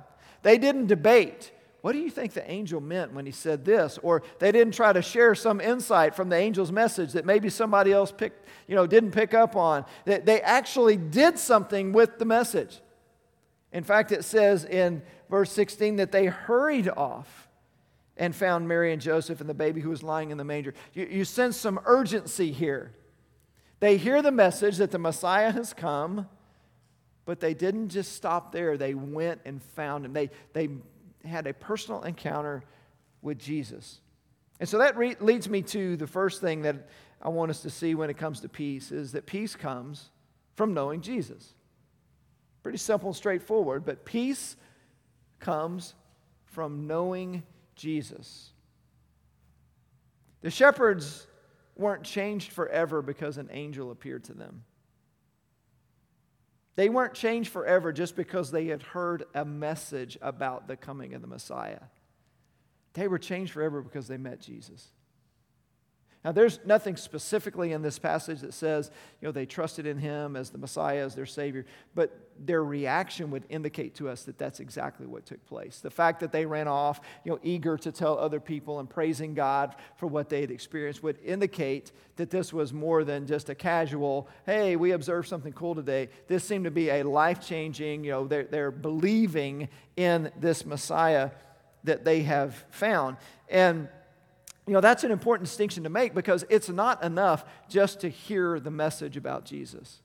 They 0.43 0.59
didn't 0.59 0.87
debate. 0.87 1.51
What 1.85 1.91
do 1.91 1.99
you 1.99 2.09
think 2.09 2.33
the 2.33 2.49
angel 2.49 2.81
meant 2.81 3.13
when 3.13 3.27
he 3.27 3.31
said 3.31 3.63
this? 3.63 3.99
Or 4.01 4.23
they 4.39 4.51
didn't 4.51 4.73
try 4.73 4.91
to 4.91 5.03
share 5.03 5.35
some 5.35 5.61
insight 5.61 6.15
from 6.15 6.29
the 6.29 6.35
angel's 6.35 6.71
message 6.71 7.13
that 7.13 7.27
maybe 7.27 7.47
somebody 7.47 7.91
else 7.91 8.11
picked, 8.11 8.47
you 8.67 8.73
know, 8.73 8.87
didn't 8.87 9.11
pick 9.11 9.35
up 9.35 9.55
on. 9.55 9.85
That 10.05 10.25
they 10.25 10.41
actually 10.41 10.97
did 10.97 11.37
something 11.37 11.93
with 11.93 12.17
the 12.17 12.25
message. 12.25 12.81
In 13.71 13.83
fact, 13.83 14.11
it 14.11 14.23
says 14.23 14.65
in 14.65 15.03
verse 15.29 15.51
16 15.51 15.97
that 15.97 16.11
they 16.11 16.25
hurried 16.25 16.89
off 16.89 17.47
and 18.17 18.35
found 18.35 18.67
Mary 18.67 18.91
and 18.91 18.99
Joseph 18.99 19.39
and 19.39 19.47
the 19.47 19.53
baby 19.53 19.79
who 19.79 19.91
was 19.91 20.01
lying 20.01 20.31
in 20.31 20.39
the 20.39 20.43
manger. 20.43 20.73
You, 20.95 21.05
you 21.05 21.23
sense 21.23 21.55
some 21.55 21.79
urgency 21.85 22.51
here. 22.51 22.95
They 23.79 23.97
hear 23.97 24.23
the 24.23 24.31
message 24.31 24.77
that 24.77 24.89
the 24.89 24.97
Messiah 24.97 25.51
has 25.51 25.71
come, 25.71 26.29
but 27.25 27.39
they 27.39 27.53
didn't 27.53 27.89
just 27.89 28.13
stop 28.13 28.51
there. 28.51 28.75
They 28.75 28.95
went 28.95 29.41
and 29.45 29.61
found 29.61 30.03
him. 30.03 30.13
They, 30.13 30.31
they 30.53 30.69
had 31.27 31.47
a 31.47 31.53
personal 31.53 32.03
encounter 32.03 32.63
with 33.21 33.39
Jesus. 33.39 33.99
And 34.59 34.69
so 34.69 34.77
that 34.77 34.97
re- 34.97 35.15
leads 35.19 35.49
me 35.49 35.61
to 35.63 35.97
the 35.97 36.07
first 36.07 36.41
thing 36.41 36.61
that 36.61 36.87
I 37.21 37.29
want 37.29 37.49
us 37.49 37.61
to 37.61 37.69
see 37.69 37.95
when 37.95 38.09
it 38.09 38.17
comes 38.17 38.41
to 38.41 38.49
peace 38.49 38.91
is 38.91 39.11
that 39.13 39.25
peace 39.25 39.55
comes 39.55 40.09
from 40.55 40.73
knowing 40.73 41.01
Jesus. 41.01 41.53
Pretty 42.63 42.77
simple 42.77 43.09
and 43.09 43.15
straightforward, 43.15 43.85
but 43.85 44.05
peace 44.05 44.55
comes 45.39 45.93
from 46.45 46.87
knowing 46.87 47.43
Jesus. 47.75 48.51
The 50.41 50.49
shepherds 50.49 51.27
weren't 51.75 52.03
changed 52.03 52.51
forever 52.51 53.01
because 53.01 53.37
an 53.37 53.49
angel 53.51 53.91
appeared 53.91 54.23
to 54.25 54.33
them. 54.33 54.63
They 56.75 56.89
weren't 56.89 57.13
changed 57.13 57.51
forever 57.51 57.93
just 57.93 58.15
because 58.15 58.51
they 58.51 58.67
had 58.67 58.83
heard 58.83 59.23
a 59.33 59.45
message 59.45 60.17
about 60.21 60.67
the 60.67 60.75
coming 60.75 61.13
of 61.13 61.21
the 61.21 61.27
Messiah. 61.27 61.79
They 62.93 63.07
were 63.07 63.19
changed 63.19 63.53
forever 63.53 63.81
because 63.81 64.07
they 64.07 64.17
met 64.17 64.41
Jesus. 64.41 64.89
Now, 66.25 66.31
there's 66.31 66.59
nothing 66.65 66.97
specifically 66.97 67.71
in 67.71 67.83
this 67.83 67.99
passage 67.99 68.41
that 68.41 68.55
says, 68.55 68.89
you 69.21 69.27
know, 69.27 69.31
they 69.31 69.45
trusted 69.45 69.85
in 69.85 69.99
him 69.99 70.35
as 70.35 70.49
the 70.49 70.57
Messiah, 70.57 71.05
as 71.05 71.13
their 71.13 71.27
Savior, 71.27 71.67
but 71.93 72.17
their 72.43 72.63
reaction 72.63 73.29
would 73.29 73.43
indicate 73.47 73.93
to 73.97 74.09
us 74.09 74.23
that 74.23 74.39
that's 74.39 74.59
exactly 74.59 75.05
what 75.05 75.27
took 75.27 75.45
place. 75.45 75.81
The 75.81 75.91
fact 75.91 76.21
that 76.21 76.31
they 76.31 76.47
ran 76.47 76.67
off, 76.67 76.99
you 77.23 77.31
know, 77.31 77.39
eager 77.43 77.77
to 77.77 77.91
tell 77.91 78.17
other 78.17 78.39
people 78.39 78.79
and 78.79 78.89
praising 78.89 79.35
God 79.35 79.75
for 79.97 80.07
what 80.07 80.29
they 80.29 80.41
had 80.41 80.49
experienced 80.49 81.03
would 81.03 81.19
indicate 81.23 81.91
that 82.15 82.31
this 82.31 82.51
was 82.51 82.73
more 82.73 83.03
than 83.03 83.27
just 83.27 83.49
a 83.49 83.55
casual, 83.55 84.27
hey, 84.47 84.75
we 84.77 84.93
observed 84.93 85.27
something 85.27 85.53
cool 85.53 85.75
today. 85.75 86.09
This 86.27 86.43
seemed 86.43 86.65
to 86.65 86.71
be 86.71 86.89
a 86.89 87.03
life 87.03 87.39
changing, 87.39 88.03
you 88.03 88.09
know, 88.09 88.25
they're, 88.25 88.45
they're 88.45 88.71
believing 88.71 89.69
in 89.95 90.31
this 90.39 90.65
Messiah 90.65 91.29
that 91.83 92.03
they 92.03 92.23
have 92.23 92.65
found. 92.71 93.17
And 93.47 93.89
you 94.67 94.73
know, 94.73 94.81
that's 94.81 95.03
an 95.03 95.11
important 95.11 95.47
distinction 95.47 95.83
to 95.83 95.89
make 95.89 96.13
because 96.13 96.43
it's 96.49 96.69
not 96.69 97.03
enough 97.03 97.45
just 97.69 98.01
to 98.01 98.09
hear 98.09 98.59
the 98.59 98.71
message 98.71 99.15
about 99.15 99.45
Jesus. 99.45 99.99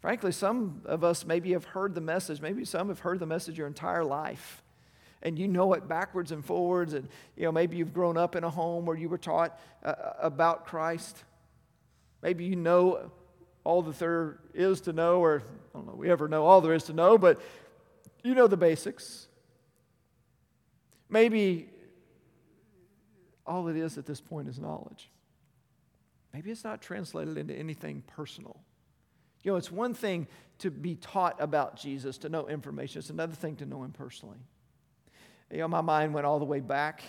Frankly, 0.00 0.32
some 0.32 0.82
of 0.84 1.04
us 1.04 1.24
maybe 1.24 1.52
have 1.52 1.64
heard 1.64 1.94
the 1.94 2.00
message. 2.00 2.40
Maybe 2.40 2.64
some 2.64 2.88
have 2.88 2.98
heard 2.98 3.20
the 3.20 3.26
message 3.26 3.56
your 3.56 3.68
entire 3.68 4.02
life. 4.02 4.64
And 5.22 5.38
you 5.38 5.46
know 5.46 5.72
it 5.74 5.86
backwards 5.86 6.32
and 6.32 6.44
forwards. 6.44 6.94
And, 6.94 7.08
you 7.36 7.44
know, 7.44 7.52
maybe 7.52 7.76
you've 7.76 7.94
grown 7.94 8.16
up 8.16 8.34
in 8.34 8.42
a 8.42 8.50
home 8.50 8.84
where 8.86 8.96
you 8.96 9.08
were 9.08 9.18
taught 9.18 9.56
uh, 9.84 9.94
about 10.20 10.66
Christ. 10.66 11.22
Maybe 12.20 12.44
you 12.44 12.56
know 12.56 13.12
all 13.62 13.82
that 13.82 13.98
there 14.00 14.40
is 14.54 14.80
to 14.82 14.92
know, 14.92 15.20
or 15.20 15.44
I 15.72 15.78
don't 15.78 15.86
know, 15.86 15.94
we 15.94 16.10
ever 16.10 16.26
know 16.26 16.44
all 16.44 16.60
there 16.60 16.74
is 16.74 16.84
to 16.84 16.92
know, 16.92 17.16
but 17.16 17.40
you 18.24 18.34
know 18.34 18.48
the 18.48 18.56
basics. 18.56 19.28
Maybe 21.08 21.68
all 23.46 23.68
it 23.68 23.76
is 23.76 23.98
at 23.98 24.06
this 24.06 24.20
point 24.20 24.48
is 24.48 24.58
knowledge. 24.58 25.10
Maybe 26.32 26.50
it's 26.50 26.64
not 26.64 26.80
translated 26.80 27.36
into 27.36 27.54
anything 27.54 28.02
personal. 28.06 28.56
You 29.42 29.52
know, 29.52 29.56
it's 29.56 29.70
one 29.70 29.92
thing 29.92 30.28
to 30.58 30.70
be 30.70 30.94
taught 30.94 31.36
about 31.40 31.76
Jesus, 31.76 32.18
to 32.18 32.28
know 32.28 32.48
information, 32.48 33.00
it's 33.00 33.10
another 33.10 33.34
thing 33.34 33.56
to 33.56 33.66
know 33.66 33.82
him 33.82 33.90
personally. 33.92 34.38
You 35.50 35.58
know, 35.58 35.68
my 35.68 35.80
mind 35.80 36.14
went 36.14 36.24
all 36.24 36.38
the 36.38 36.44
way 36.44 36.60
back. 36.60 37.02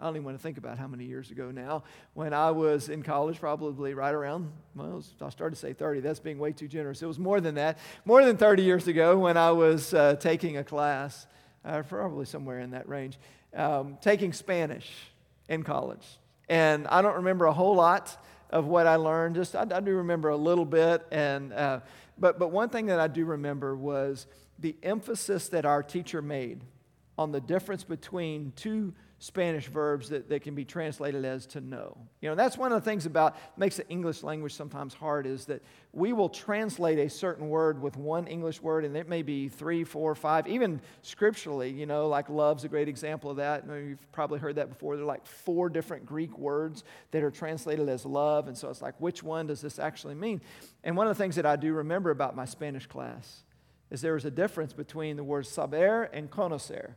I 0.00 0.06
don't 0.06 0.16
even 0.16 0.24
want 0.24 0.36
to 0.36 0.42
think 0.42 0.58
about 0.58 0.78
how 0.78 0.88
many 0.88 1.04
years 1.04 1.30
ago 1.30 1.52
now. 1.52 1.84
When 2.14 2.34
I 2.34 2.50
was 2.50 2.88
in 2.88 3.04
college, 3.04 3.38
probably 3.38 3.94
right 3.94 4.12
around, 4.12 4.50
well, 4.74 5.04
I 5.20 5.28
started 5.28 5.54
to 5.54 5.60
say 5.60 5.72
30. 5.72 6.00
That's 6.00 6.18
being 6.18 6.40
way 6.40 6.50
too 6.50 6.66
generous. 6.66 7.02
It 7.02 7.06
was 7.06 7.20
more 7.20 7.40
than 7.40 7.54
that. 7.54 7.78
More 8.04 8.24
than 8.24 8.36
30 8.36 8.64
years 8.64 8.88
ago 8.88 9.16
when 9.16 9.36
I 9.36 9.52
was 9.52 9.94
uh, 9.94 10.16
taking 10.16 10.56
a 10.56 10.64
class, 10.64 11.28
uh, 11.64 11.82
probably 11.82 12.24
somewhere 12.24 12.58
in 12.58 12.70
that 12.72 12.88
range, 12.88 13.16
um, 13.54 13.96
taking 14.00 14.32
Spanish 14.32 14.90
in 15.48 15.62
college. 15.62 16.06
And 16.48 16.86
I 16.88 17.02
don't 17.02 17.16
remember 17.16 17.46
a 17.46 17.52
whole 17.52 17.74
lot 17.74 18.16
of 18.50 18.66
what 18.66 18.86
I 18.86 18.96
learned. 18.96 19.34
Just 19.34 19.56
I, 19.56 19.62
I 19.62 19.80
do 19.80 19.96
remember 19.96 20.28
a 20.28 20.36
little 20.36 20.64
bit. 20.64 21.04
And 21.10 21.52
uh, 21.52 21.80
but 22.18 22.38
but 22.38 22.48
one 22.48 22.68
thing 22.68 22.86
that 22.86 23.00
I 23.00 23.08
do 23.08 23.24
remember 23.24 23.74
was 23.74 24.26
the 24.58 24.76
emphasis 24.82 25.48
that 25.48 25.64
our 25.64 25.82
teacher 25.82 26.22
made 26.22 26.60
on 27.18 27.32
the 27.32 27.40
difference 27.40 27.84
between 27.84 28.52
two 28.56 28.94
Spanish 29.22 29.68
verbs 29.68 30.08
that, 30.08 30.28
that 30.28 30.42
can 30.42 30.56
be 30.56 30.64
translated 30.64 31.24
as 31.24 31.46
to 31.46 31.60
know. 31.60 31.96
You 32.20 32.28
know, 32.28 32.34
that's 32.34 32.58
one 32.58 32.72
of 32.72 32.82
the 32.82 32.90
things 32.90 33.06
about 33.06 33.36
makes 33.56 33.76
the 33.76 33.88
English 33.88 34.24
language 34.24 34.52
sometimes 34.52 34.94
hard 34.94 35.28
is 35.28 35.44
that 35.44 35.62
we 35.92 36.12
will 36.12 36.28
translate 36.28 36.98
a 36.98 37.08
certain 37.08 37.48
word 37.48 37.80
with 37.80 37.96
one 37.96 38.26
English 38.26 38.60
word, 38.60 38.84
and 38.84 38.96
it 38.96 39.08
may 39.08 39.22
be 39.22 39.48
three, 39.48 39.84
four, 39.84 40.16
five, 40.16 40.48
even 40.48 40.80
scripturally, 41.02 41.70
you 41.70 41.86
know, 41.86 42.08
like 42.08 42.28
love's 42.30 42.64
a 42.64 42.68
great 42.68 42.88
example 42.88 43.30
of 43.30 43.36
that. 43.36 43.64
You've 43.64 44.10
probably 44.10 44.40
heard 44.40 44.56
that 44.56 44.68
before. 44.68 44.96
There 44.96 45.04
are 45.04 45.06
like 45.06 45.24
four 45.24 45.68
different 45.68 46.04
Greek 46.04 46.36
words 46.36 46.82
that 47.12 47.22
are 47.22 47.30
translated 47.30 47.88
as 47.88 48.04
love, 48.04 48.48
and 48.48 48.58
so 48.58 48.70
it's 48.70 48.82
like, 48.82 49.00
which 49.00 49.22
one 49.22 49.46
does 49.46 49.60
this 49.60 49.78
actually 49.78 50.16
mean? 50.16 50.40
And 50.82 50.96
one 50.96 51.06
of 51.06 51.16
the 51.16 51.22
things 51.22 51.36
that 51.36 51.46
I 51.46 51.54
do 51.54 51.74
remember 51.74 52.10
about 52.10 52.34
my 52.34 52.44
Spanish 52.44 52.88
class 52.88 53.44
is 53.88 54.00
there 54.00 54.14
was 54.14 54.24
a 54.24 54.32
difference 54.32 54.72
between 54.72 55.16
the 55.16 55.22
words 55.22 55.48
saber 55.48 56.10
and 56.12 56.28
conocer. 56.28 56.94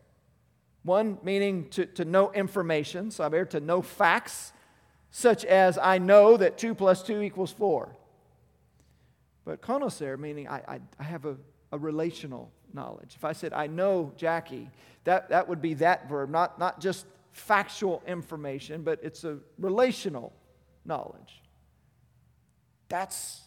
One 0.86 1.18
meaning 1.24 1.68
to, 1.70 1.88
to 1.88 2.06
know 2.06 2.32
information, 2.32 3.10
saber, 3.10 3.44
to 3.46 3.60
know 3.60 3.82
facts, 3.82 4.54
such 5.10 5.44
as 5.44 5.80
I 5.80 5.98
know 5.98 6.38
that 6.38 6.60
2 6.60 6.76
plus 6.76 7.02
2 7.02 7.24
equals 7.24 7.52
4. 7.52 7.90
But 9.46 9.62
conocer 9.62 10.18
meaning 10.18 10.48
I, 10.48 10.62
I, 10.68 10.80
I 11.00 11.04
have 11.04 11.26
a, 11.26 11.38
a 11.72 11.78
relational 11.80 12.52
knowledge. 12.72 13.14
If 13.16 13.26
I 13.26 13.34
said, 13.34 13.52
I 13.52 13.66
know 13.66 14.14
Jackie, 14.16 14.70
that, 15.06 15.30
that 15.30 15.50
would 15.50 15.60
be 15.60 15.74
that 15.76 16.08
verb, 16.08 16.30
not, 16.30 16.60
not 16.60 16.80
just 16.80 17.08
factual 17.32 18.04
information, 18.06 18.84
but 18.84 19.00
it's 19.02 19.24
a 19.24 19.40
relational 19.58 20.34
knowledge. 20.86 21.42
That's 22.90 23.42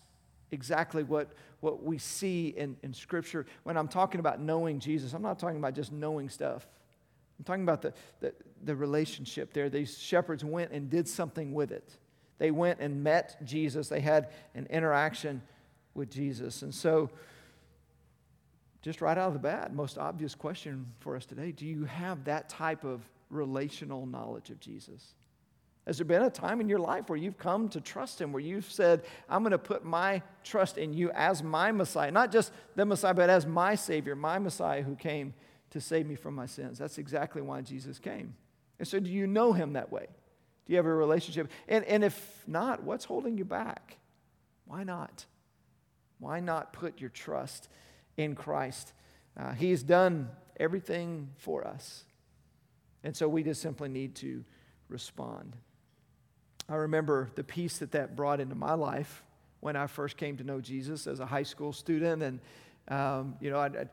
exactly 0.51 1.05
what, 1.05 1.29
what 1.61 1.85
we 1.85 1.99
see 1.99 2.49
in, 2.49 2.77
in 2.83 2.93
Scripture. 2.93 3.47
When 3.63 3.77
I'm 3.77 3.89
talking 3.89 4.19
about 4.19 4.41
knowing 4.41 4.81
Jesus, 4.81 5.13
I'm 5.13 5.23
not 5.23 5.39
talking 5.39 5.59
about 5.59 5.75
just 5.75 5.93
knowing 5.93 6.29
stuff. 6.29 6.67
I'm 7.39 7.45
talking 7.45 7.63
about 7.63 7.83
the, 7.83 7.93
the, 8.21 8.35
the 8.65 8.75
relationship 8.75 9.53
there. 9.53 9.69
These 9.69 9.99
shepherds 9.99 10.45
went 10.45 10.73
and 10.73 10.91
did 10.91 11.09
something 11.09 11.53
with 11.53 11.71
it. 11.71 11.97
They 12.39 12.51
went 12.51 12.81
and 12.81 13.03
met 13.03 13.45
Jesus, 13.45 13.89
they 13.89 14.01
had 14.01 14.31
an 14.55 14.67
interaction 14.71 15.43
with 15.95 16.11
Jesus. 16.11 16.63
And 16.63 16.75
so, 16.75 17.11
just 18.81 19.01
right 19.01 19.19
out 19.19 19.29
of 19.29 19.33
the 19.33 19.41
bat, 19.41 19.75
most 19.75 19.99
obvious 19.99 20.37
question 20.37 20.87
for 21.01 21.17
us 21.17 21.27
today 21.27 21.51
do 21.51 21.67
you 21.67 21.85
have 21.85 22.25
that 22.25 22.49
type 22.49 22.85
of 22.85 23.03
relational 23.29 24.07
knowledge 24.07 24.51
of 24.51 24.61
Jesus? 24.61 25.15
Has 25.87 25.97
there 25.97 26.05
been 26.05 26.23
a 26.23 26.31
time 26.31 26.61
in 26.61 26.69
your 26.69 26.79
life 26.79 27.09
where 27.09 27.17
you've 27.17 27.39
come 27.39 27.69
to 27.71 27.81
trust 27.81 28.21
Him, 28.21 28.31
where 28.31 28.43
you've 28.43 28.71
said, 28.71 29.05
I'm 29.29 29.43
going 29.43 29.53
to 29.53 29.59
put 29.59 29.87
my 29.87 30.23
trust 30.45 30.77
in 30.77 30.93
you 30.93 31.11
as 31.13 31.43
my 31.43 31.73
Messiah, 31.73 32.11
not 32.11 32.31
just 32.31 32.53
the 32.77 32.85
Messiah, 32.85 33.15
but 33.15 33.31
as 33.31 33.47
my 33.47 33.75
Savior, 33.75 34.15
my 34.15 34.39
Messiah 34.39 34.83
who 34.83 34.95
came 34.95 35.33
to 35.71 35.81
save 35.81 36.07
me 36.07 36.15
from 36.15 36.35
my 36.35 36.47
sins? 36.47 36.79
That's 36.79 36.99
exactly 36.99 37.43
why 37.43 37.61
Jesus 37.61 37.99
came. 37.99 38.35
And 38.79 38.87
so, 38.87 39.01
do 39.01 39.11
you 39.11 39.27
know 39.27 39.53
Him 39.53 39.75
that 39.75 39.91
way? 39.91 40.07
Do 40.67 40.73
you 40.73 40.77
have 40.77 40.87
a 40.87 40.95
relationship? 40.95 41.51
And, 41.67 41.85
and 41.85 42.05
if 42.05 42.45
not, 42.47 42.83
what's 42.83 43.05
holding 43.05 43.39
you 43.39 43.45
back? 43.45 43.97
Why 44.67 44.85
not? 44.85 45.25
Why 46.19 46.41
not 46.41 46.73
put 46.73 47.01
your 47.01 47.11
trust 47.11 47.69
in 48.17 48.35
Christ? 48.35 48.93
Uh, 49.39 49.53
he's 49.53 49.83
done 49.83 50.29
everything 50.59 51.31
for 51.39 51.67
us. 51.67 52.05
And 53.05 53.17
so 53.17 53.29
we 53.29 53.43
just 53.43 53.63
simply 53.63 53.89
need 53.89 54.17
to 54.17 54.45
respond. 54.89 55.57
I 56.69 56.75
remember 56.75 57.31
the 57.35 57.45
peace 57.45 57.79
that 57.79 57.93
that 57.93 58.17
brought 58.17 58.41
into 58.41 58.55
my 58.55 58.75
life 58.75 59.25
when 59.61 59.77
I 59.77 59.87
first 59.87 60.17
came 60.17 60.37
to 60.37 60.45
know 60.45 60.61
Jesus 60.61 61.07
as 61.07 61.21
a 61.21 61.27
high 61.27 61.43
school 61.45 61.73
student. 61.73 62.23
And 62.23 62.41
um, 62.89 63.35
you 63.41 63.51
know, 63.51 63.59
I, 63.59 63.67
I, 63.67 63.69
a 63.71 63.91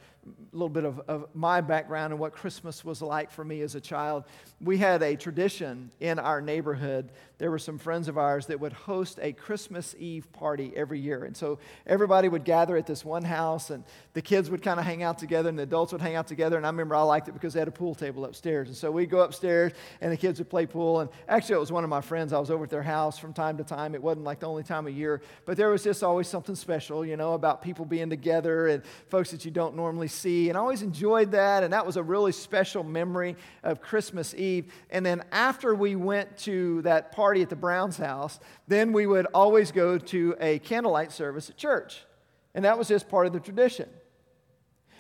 little 0.54 0.70
bit 0.70 0.86
of, 0.86 1.02
of, 1.08 1.28
my 1.36 1.62
background 1.62 2.14
and 2.14 2.20
what 2.20 2.34
Christmas 2.34 2.84
was 2.84 3.02
like 3.02 3.30
for 3.30 3.44
me 3.44 3.62
as 3.62 3.76
a 3.76 3.82
child. 3.82 4.24
We 4.60 4.78
had 4.78 5.04
a 5.04 5.16
tradition 5.16 5.92
in 6.00 6.18
our 6.18 6.42
neighborhood. 6.42 7.12
There 7.38 7.52
were 7.52 7.60
some 7.60 7.78
friends 7.78 8.08
of 8.08 8.18
ours 8.18 8.48
that 8.48 8.60
would 8.60 8.74
host 8.74 9.20
a 9.22 9.34
Christmas 9.34 9.96
Eve 10.00 10.32
party 10.32 10.72
every 10.76 11.00
year. 11.00 11.26
And 11.26 11.36
so 11.36 11.60
everybody 11.86 12.30
would 12.30 12.46
gather 12.46 12.78
at 12.78 12.88
this 12.88 13.04
one 13.06 13.24
house, 13.24 13.70
and 13.70 13.84
the 14.14 14.22
kids 14.22 14.50
would 14.50 14.64
kind 14.64 14.80
of 14.80 14.86
hang 14.86 15.04
out 15.04 15.20
together, 15.20 15.50
and 15.50 15.60
the 15.60 15.64
adults 15.64 15.92
would 15.92 16.02
hang 16.02 16.16
out 16.16 16.28
together. 16.28 16.58
And 16.58 16.66
I 16.66 16.70
remember 16.70 16.96
I 16.96 17.02
liked 17.02 17.28
it 17.28 17.34
because 17.34 17.54
they 17.54 17.60
had 17.60 17.68
a 17.68 17.72
pool 17.72 17.94
table 17.94 18.26
upstairs. 18.26 18.70
And 18.70 18.78
so 18.78 18.90
we'd 18.92 19.10
go 19.10 19.20
upstairs, 19.20 19.74
and 20.02 20.12
the 20.12 20.18
kids 20.18 20.40
would 20.40 20.50
play 20.50 20.66
pool. 20.66 21.02
And 21.02 21.10
actually, 21.28 21.56
it 21.56 21.60
was 21.60 21.72
one 21.72 21.84
of 21.84 21.90
my 21.90 22.02
friends. 22.02 22.34
I 22.34 22.40
was 22.40 22.50
over 22.50 22.64
at 22.64 22.70
their 22.70 22.84
house 22.84 23.20
from 23.20 23.34
time 23.34 23.58
to 23.58 23.64
time. 23.64 23.94
It 23.94 24.02
wasn't 24.02 24.26
like 24.26 24.40
the 24.40 24.48
only 24.48 24.64
time 24.64 24.88
of 24.88 24.94
year, 24.94 25.22
but 25.46 25.58
there 25.58 25.70
was 25.70 25.84
just 25.84 26.02
always 26.02 26.28
something 26.28 26.56
special, 26.56 27.06
you 27.06 27.18
know, 27.18 27.34
about 27.34 27.62
people 27.62 27.86
being 27.86 28.10
together 28.10 28.68
and 28.68 28.85
folks 29.10 29.32
that 29.32 29.46
you 29.46 29.52
don't 29.52 29.76
normally 29.76 30.08
see. 30.08 30.50
And 30.50 30.58
I 30.58 30.62
always 30.62 30.82
enjoyed 30.82 31.32
that. 31.32 31.64
And 31.64 31.74
that 31.74 31.86
was 31.86 31.98
a 31.98 32.04
really 32.04 32.32
special 32.32 32.84
memory 32.84 33.36
of 33.64 33.82
Christmas 33.82 34.34
Eve. 34.34 34.72
And 34.90 35.06
then 35.06 35.24
after 35.32 35.76
we 35.76 35.96
went 35.96 36.38
to 36.40 36.82
that 36.84 37.12
party 37.12 37.42
at 37.42 37.50
the 37.50 37.56
Brown's 37.56 37.98
house, 37.98 38.40
then 38.68 38.94
we 38.94 39.08
would 39.08 39.28
always 39.34 39.72
go 39.72 39.98
to 39.98 40.36
a 40.40 40.60
candlelight 40.60 41.12
service 41.12 41.50
at 41.50 41.58
church. 41.58 42.06
And 42.54 42.66
that 42.66 42.78
was 42.78 42.88
just 42.88 43.10
part 43.10 43.28
of 43.28 43.34
the 43.34 43.40
tradition. 43.40 43.90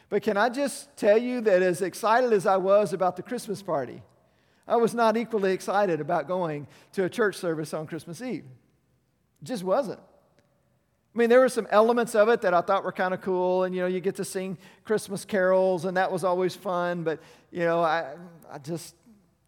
But 0.09 0.21
can 0.21 0.37
I 0.37 0.49
just 0.49 0.95
tell 0.97 1.17
you 1.17 1.41
that 1.41 1.61
as 1.61 1.81
excited 1.81 2.31
as 2.31 2.45
I 2.45 2.57
was 2.57 2.93
about 2.93 3.15
the 3.15 3.23
Christmas 3.23 3.61
party, 3.61 4.01
I 4.67 4.77
was 4.77 4.93
not 4.93 5.15
equally 5.17 5.53
excited 5.53 6.01
about 6.01 6.27
going 6.27 6.67
to 6.93 7.03
a 7.03 7.09
church 7.09 7.35
service 7.35 7.73
on 7.73 7.87
Christmas 7.87 8.21
Eve. 8.21 8.45
It 9.41 9.45
just 9.45 9.63
wasn't. 9.63 9.99
I 11.15 11.17
mean, 11.17 11.29
there 11.29 11.39
were 11.39 11.49
some 11.49 11.65
elements 11.71 12.13
of 12.13 12.27
it 12.27 12.41
that 12.41 12.53
I 12.53 12.59
thought 12.59 12.83
were 12.83 12.91
kind 12.91 13.13
of 13.13 13.21
cool, 13.21 13.63
and 13.63 13.73
you 13.73 13.81
know, 13.81 13.87
you 13.87 14.01
get 14.01 14.17
to 14.17 14.25
sing 14.25 14.57
Christmas 14.83 15.23
carols, 15.23 15.85
and 15.85 15.95
that 15.95 16.11
was 16.11 16.25
always 16.25 16.55
fun. 16.55 17.03
But 17.03 17.21
you 17.51 17.61
know, 17.61 17.81
I, 17.81 18.15
I 18.51 18.57
just 18.57 18.95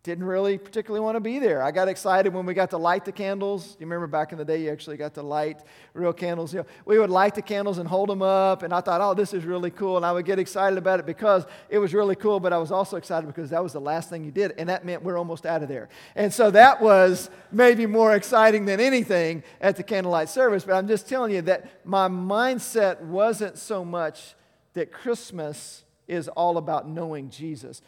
didn't 0.08 0.24
really 0.24 0.58
particularly 0.58 1.04
want 1.04 1.17
to 1.17 1.20
be 1.20 1.38
there. 1.38 1.62
I 1.62 1.70
got 1.70 1.89
excited 1.89 2.34
when 2.34 2.46
we 2.46 2.54
got 2.54 2.70
to 2.70 2.78
light 2.78 3.04
the 3.04 3.12
candles. 3.12 3.76
You 3.78 3.86
remember 3.86 4.08
back 4.08 4.32
in 4.32 4.38
the 4.38 4.46
day, 4.46 4.63
you 4.63 4.72
actually 4.72 4.96
got 4.96 5.13
to 5.15 5.22
light 5.22 5.60
real 5.93 6.13
candles. 6.13 6.54
You 6.54 6.62
know, 6.62 6.65
we 6.86 6.98
would 6.98 7.10
light 7.10 7.36
the 7.36 7.41
candles 7.41 7.78
and 7.78 7.89
hold 7.89 8.08
them 8.08 8.22
up, 8.22 8.63
and 8.63 8.74
I 8.74 8.80
thought, 8.80 9.02
oh, 9.02 9.13
this 9.13 9.34
is 9.34 9.43
really 9.43 9.70
cool. 9.70 9.98
And 9.98 10.06
I 10.06 10.13
would 10.13 10.26
get 10.26 10.39
excited 10.39 10.78
about 10.78 11.02
it 11.02 11.06
because 11.06 11.46
it 11.70 11.78
was 11.78 11.93
really 11.93 12.15
cool, 12.15 12.39
but 12.39 12.54
I 12.54 12.58
was 12.58 12.72
also 12.72 12.96
excited 12.96 13.28
because 13.28 13.50
that 13.50 13.62
was 13.62 13.74
the 13.74 13.82
last 13.82 14.10
thing 14.10 14.24
you 14.24 14.32
did, 14.32 14.54
and 14.58 14.70
that 14.70 14.86
meant 14.86 15.04
we're 15.04 15.17
almost 15.17 15.46
out 15.46 15.62
of 15.62 15.67
there. 15.67 15.89
And 16.15 16.34
so 16.34 16.52
that 16.52 16.82
was 16.82 17.30
maybe 17.52 17.86
more 17.86 18.15
exciting 18.15 18.63
than 18.63 18.80
anything 18.80 19.43
at 19.60 19.76
the 19.76 19.84
candlelight 19.84 20.30
service. 20.30 20.63
But 20.63 20.76
I'm 20.76 20.88
just 20.88 21.10
telling 21.10 21.34
you 21.34 21.41
that 21.41 21.86
my 21.86 22.08
mindset 22.08 23.02
wasn't 23.02 23.58
so 23.58 23.84
much 23.84 24.36
that 24.74 24.93
Christmas 24.93 25.84
is 26.08 26.30
all 26.30 26.58
about 26.58 26.88
knowing 26.88 27.30
Jesus 27.30 27.82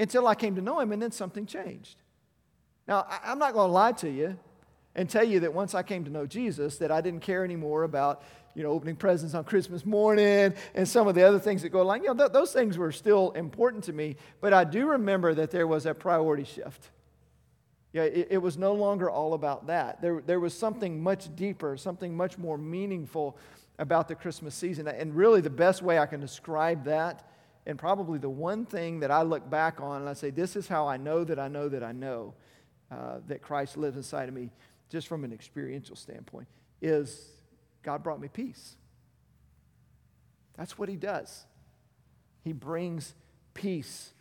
until 0.00 0.26
I 0.26 0.34
came 0.34 0.56
to 0.56 0.62
know 0.62 0.80
him, 0.80 0.92
and 0.92 1.00
then 1.00 1.12
something 1.12 1.46
changed. 1.46 1.96
Now, 2.88 3.06
I'm 3.22 3.38
not 3.38 3.52
going 3.52 3.68
to 3.68 3.72
lie 3.72 3.92
to 3.92 4.10
you 4.10 4.36
and 4.96 5.08
tell 5.08 5.22
you 5.22 5.40
that 5.40 5.54
once 5.54 5.74
I 5.74 5.82
came 5.82 6.04
to 6.04 6.10
know 6.10 6.26
Jesus, 6.26 6.78
that 6.78 6.90
I 6.90 7.00
didn't 7.00 7.20
care 7.20 7.44
anymore 7.44 7.84
about, 7.84 8.22
you 8.54 8.62
know, 8.62 8.70
opening 8.70 8.96
presents 8.96 9.34
on 9.34 9.44
Christmas 9.44 9.86
morning 9.86 10.54
and 10.74 10.88
some 10.88 11.06
of 11.06 11.14
the 11.14 11.22
other 11.22 11.38
things 11.38 11.62
that 11.62 11.68
go 11.68 11.82
along. 11.82 12.02
You 12.02 12.08
know, 12.08 12.14
th- 12.14 12.32
those 12.32 12.52
things 12.52 12.76
were 12.78 12.90
still 12.90 13.30
important 13.32 13.84
to 13.84 13.92
me, 13.92 14.16
but 14.40 14.52
I 14.52 14.64
do 14.64 14.88
remember 14.88 15.34
that 15.34 15.50
there 15.50 15.66
was 15.66 15.86
a 15.86 15.94
priority 15.94 16.44
shift. 16.44 16.90
Yeah, 17.92 18.02
it, 18.02 18.28
it 18.30 18.38
was 18.38 18.56
no 18.56 18.72
longer 18.72 19.10
all 19.10 19.34
about 19.34 19.66
that. 19.66 20.00
There, 20.00 20.22
there 20.24 20.40
was 20.40 20.54
something 20.54 21.02
much 21.02 21.34
deeper, 21.36 21.76
something 21.76 22.16
much 22.16 22.38
more 22.38 22.56
meaningful 22.56 23.36
about 23.78 24.08
the 24.08 24.14
Christmas 24.14 24.54
season. 24.54 24.88
And 24.88 25.14
really, 25.14 25.40
the 25.40 25.50
best 25.50 25.82
way 25.82 25.98
I 25.98 26.06
can 26.06 26.20
describe 26.20 26.84
that 26.84 27.24
and 27.66 27.78
probably 27.78 28.18
the 28.18 28.30
one 28.30 28.64
thing 28.64 29.00
that 29.00 29.10
I 29.10 29.22
look 29.22 29.48
back 29.48 29.80
on 29.80 30.00
and 30.00 30.08
I 30.08 30.14
say, 30.14 30.30
this 30.30 30.56
is 30.56 30.66
how 30.66 30.88
I 30.88 30.96
know 30.96 31.24
that 31.24 31.38
I 31.38 31.48
know 31.48 31.68
that 31.68 31.82
I 31.82 31.92
know 31.92 32.34
uh, 32.90 33.18
that 33.28 33.42
Christ 33.42 33.76
lives 33.76 33.96
inside 33.96 34.28
of 34.28 34.34
me, 34.34 34.50
just 34.88 35.06
from 35.06 35.24
an 35.24 35.32
experiential 35.32 35.94
standpoint, 35.94 36.48
is 36.80 37.28
God 37.82 38.02
brought 38.02 38.20
me 38.20 38.28
peace. 38.28 38.76
That's 40.56 40.78
what 40.78 40.88
He 40.88 40.96
does. 40.96 41.44
He 42.42 42.52
brings 42.52 43.14
peace 43.54 44.12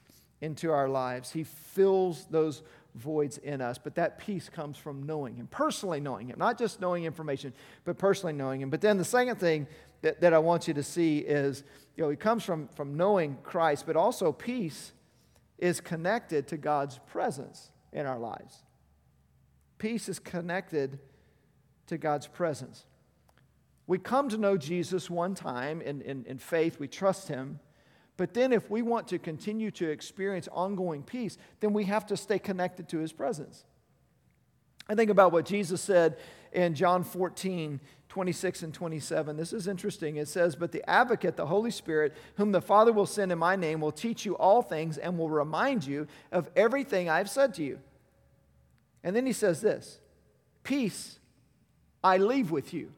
into 0.41 0.71
our 0.71 0.87
lives, 0.87 1.31
He 1.31 1.43
fills 1.43 2.25
those 2.25 2.61
voids 2.95 3.37
in 3.37 3.61
us. 3.61 3.77
But 3.77 3.95
that 3.95 4.19
peace 4.19 4.49
comes 4.49 4.77
from 4.77 5.03
knowing 5.03 5.35
Him, 5.35 5.47
personally 5.49 5.99
knowing 5.99 6.27
Him, 6.29 6.37
not 6.37 6.57
just 6.57 6.79
knowing 6.81 7.05
information, 7.05 7.53
but 7.85 7.97
personally 7.97 8.33
knowing 8.33 8.61
Him. 8.61 8.69
But 8.69 8.81
then 8.81 8.97
the 8.97 9.05
second 9.05 9.37
thing 9.37 9.67
that, 10.01 10.21
that 10.21 10.33
I 10.33 10.39
want 10.39 10.67
you 10.67 10.73
to 10.73 10.83
see 10.83 11.19
is, 11.19 11.63
you 11.95 12.03
know, 12.03 12.09
it 12.09 12.19
comes 12.19 12.43
from, 12.43 12.67
from 12.69 12.95
knowing 12.95 13.37
Christ, 13.43 13.85
but 13.85 13.95
also 13.95 14.31
peace 14.31 14.93
is 15.57 15.81
connected 15.81 16.47
to 16.47 16.57
God's 16.57 16.99
presence 17.07 17.71
in 17.91 18.05
our 18.05 18.19
lives. 18.19 18.63
Peace 19.77 20.09
is 20.09 20.19
connected 20.19 20.99
to 21.87 21.97
God's 21.97 22.27
presence. 22.27 22.85
We 23.87 23.97
come 23.97 24.29
to 24.29 24.37
know 24.37 24.55
Jesus 24.55 25.09
one 25.09 25.35
time 25.35 25.81
in, 25.81 26.01
in, 26.01 26.25
in 26.25 26.37
faith, 26.37 26.79
we 26.79 26.87
trust 26.87 27.27
Him. 27.27 27.59
But 28.17 28.33
then, 28.33 28.53
if 28.53 28.69
we 28.69 28.81
want 28.81 29.07
to 29.07 29.17
continue 29.17 29.71
to 29.71 29.89
experience 29.89 30.47
ongoing 30.51 31.03
peace, 31.03 31.37
then 31.61 31.73
we 31.73 31.85
have 31.85 32.05
to 32.07 32.17
stay 32.17 32.37
connected 32.37 32.87
to 32.89 32.99
His 32.99 33.13
presence. 33.13 33.63
I 34.87 34.95
think 34.95 35.09
about 35.09 35.31
what 35.31 35.45
Jesus 35.45 35.81
said 35.81 36.17
in 36.53 36.75
John 36.75 37.03
14, 37.03 37.79
26 38.09 38.63
and 38.63 38.73
27. 38.73 39.37
This 39.37 39.53
is 39.53 39.67
interesting. 39.67 40.17
It 40.17 40.27
says, 40.27 40.55
But 40.55 40.71
the 40.71 40.87
advocate, 40.89 41.37
the 41.37 41.45
Holy 41.45 41.71
Spirit, 41.71 42.15
whom 42.35 42.51
the 42.51 42.61
Father 42.61 42.91
will 42.91 43.05
send 43.05 43.31
in 43.31 43.37
my 43.37 43.55
name, 43.55 43.81
will 43.81 43.91
teach 43.91 44.25
you 44.25 44.35
all 44.35 44.61
things 44.61 44.97
and 44.97 45.17
will 45.17 45.29
remind 45.29 45.85
you 45.85 46.07
of 46.31 46.49
everything 46.55 47.09
I've 47.09 47.29
said 47.29 47.53
to 47.55 47.63
you. 47.63 47.79
And 49.03 49.15
then 49.15 49.25
he 49.25 49.33
says 49.33 49.61
this 49.61 49.99
Peace 50.63 51.19
I 52.03 52.17
leave 52.17 52.51
with 52.51 52.73
you. 52.73 52.91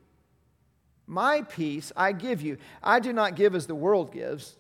My 1.08 1.42
peace 1.42 1.92
I 1.96 2.14
give 2.14 2.42
you. 2.42 2.58
I 2.82 3.00
do 3.00 3.12
not 3.12 3.36
give 3.36 3.54
as 3.54 3.68
the 3.68 3.76
world 3.76 4.14
gives. 4.14 4.56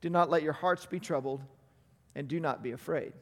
Do 0.00 0.10
not 0.10 0.30
let 0.30 0.42
your 0.42 0.52
hearts 0.52 0.84
be 0.84 0.98
troubled, 0.98 1.42
and 2.16 2.26
do 2.26 2.40
not 2.40 2.60
be 2.60 2.72
afraid. 2.72 3.12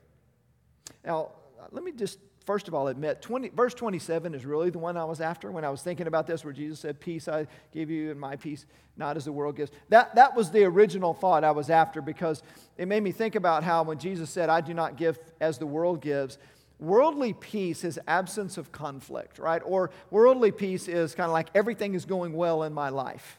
Now, 1.04 1.33
let 1.72 1.85
me 1.85 1.92
just 1.92 2.18
first 2.50 2.66
of 2.66 2.74
all 2.74 2.88
admit 2.88 3.22
20, 3.22 3.50
verse 3.50 3.74
27 3.74 4.34
is 4.34 4.44
really 4.44 4.70
the 4.70 4.78
one 4.80 4.96
I 4.96 5.04
was 5.04 5.20
after 5.20 5.52
when 5.52 5.64
I 5.64 5.70
was 5.70 5.82
thinking 5.82 6.08
about 6.08 6.26
this, 6.26 6.44
where 6.44 6.52
Jesus 6.52 6.80
said, 6.80 6.98
Peace 6.98 7.28
I 7.28 7.46
give 7.72 7.90
you, 7.90 8.10
and 8.10 8.18
my 8.18 8.34
peace 8.34 8.66
not 8.96 9.16
as 9.16 9.24
the 9.24 9.30
world 9.30 9.54
gives. 9.54 9.70
That, 9.88 10.16
that 10.16 10.34
was 10.34 10.50
the 10.50 10.64
original 10.64 11.14
thought 11.14 11.44
I 11.44 11.52
was 11.52 11.70
after 11.70 12.02
because 12.02 12.42
it 12.76 12.88
made 12.88 13.04
me 13.04 13.12
think 13.12 13.36
about 13.36 13.62
how 13.62 13.84
when 13.84 14.00
Jesus 14.00 14.30
said, 14.30 14.48
I 14.48 14.62
do 14.62 14.74
not 14.74 14.96
give 14.96 15.16
as 15.40 15.58
the 15.58 15.66
world 15.66 16.00
gives, 16.00 16.38
worldly 16.80 17.34
peace 17.34 17.84
is 17.84 18.00
absence 18.08 18.58
of 18.58 18.72
conflict, 18.72 19.38
right? 19.38 19.62
Or 19.64 19.92
worldly 20.10 20.50
peace 20.50 20.88
is 20.88 21.14
kind 21.14 21.28
of 21.28 21.32
like 21.32 21.50
everything 21.54 21.94
is 21.94 22.04
going 22.04 22.32
well 22.32 22.64
in 22.64 22.72
my 22.72 22.88
life. 22.88 23.38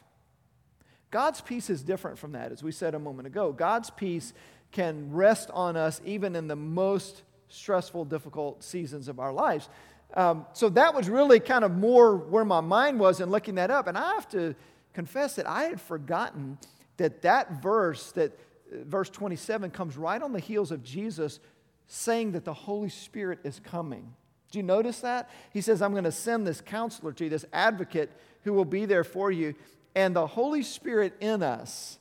God's 1.10 1.42
peace 1.42 1.68
is 1.68 1.82
different 1.82 2.18
from 2.18 2.32
that, 2.32 2.50
as 2.50 2.62
we 2.62 2.72
said 2.72 2.94
a 2.94 2.98
moment 2.98 3.26
ago. 3.26 3.52
God's 3.52 3.90
peace 3.90 4.32
can 4.70 5.12
rest 5.12 5.50
on 5.52 5.76
us 5.76 6.00
even 6.02 6.34
in 6.34 6.48
the 6.48 6.56
most 6.56 7.24
stressful, 7.52 8.06
difficult 8.06 8.62
seasons 8.62 9.08
of 9.08 9.18
our 9.18 9.32
lives. 9.32 9.68
Um, 10.14 10.46
so 10.52 10.68
that 10.70 10.94
was 10.94 11.08
really 11.08 11.40
kind 11.40 11.64
of 11.64 11.72
more 11.72 12.16
where 12.16 12.44
my 12.44 12.60
mind 12.60 12.98
was 12.98 13.20
in 13.20 13.30
looking 13.30 13.56
that 13.56 13.70
up. 13.70 13.86
And 13.86 13.96
I 13.96 14.14
have 14.14 14.28
to 14.30 14.54
confess 14.92 15.36
that 15.36 15.48
I 15.48 15.64
had 15.64 15.80
forgotten 15.80 16.58
that 16.98 17.22
that 17.22 17.62
verse, 17.62 18.12
that 18.12 18.32
uh, 18.72 18.84
verse 18.84 19.10
27, 19.10 19.70
comes 19.70 19.96
right 19.96 20.20
on 20.20 20.32
the 20.32 20.40
heels 20.40 20.70
of 20.70 20.82
Jesus 20.82 21.40
saying 21.86 22.32
that 22.32 22.44
the 22.44 22.54
Holy 22.54 22.88
Spirit 22.88 23.40
is 23.44 23.60
coming. 23.60 24.12
Do 24.50 24.58
you 24.58 24.62
notice 24.62 25.00
that? 25.00 25.30
He 25.50 25.60
says, 25.60 25.80
I'm 25.80 25.92
going 25.92 26.04
to 26.04 26.12
send 26.12 26.46
this 26.46 26.60
counselor 26.60 27.12
to 27.12 27.24
you, 27.24 27.30
this 27.30 27.46
advocate 27.52 28.10
who 28.44 28.52
will 28.52 28.66
be 28.66 28.84
there 28.84 29.04
for 29.04 29.30
you. 29.30 29.54
And 29.94 30.14
the 30.14 30.26
Holy 30.26 30.62
Spirit 30.62 31.14
in 31.20 31.42
us 31.42 31.98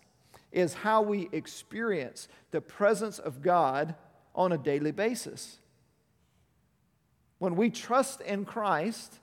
is 0.52 0.74
how 0.74 1.02
we 1.02 1.30
experience 1.32 2.28
the 2.52 2.60
presence 2.62 3.20
of 3.20 3.42
God 3.42 3.96
on 4.36 4.52
a 4.52 4.58
daily 4.58 4.92
basis. 4.92 5.58
When 7.40 7.56
we 7.56 7.70
trust 7.70 8.22
in 8.22 8.46
Christ, 8.46 9.20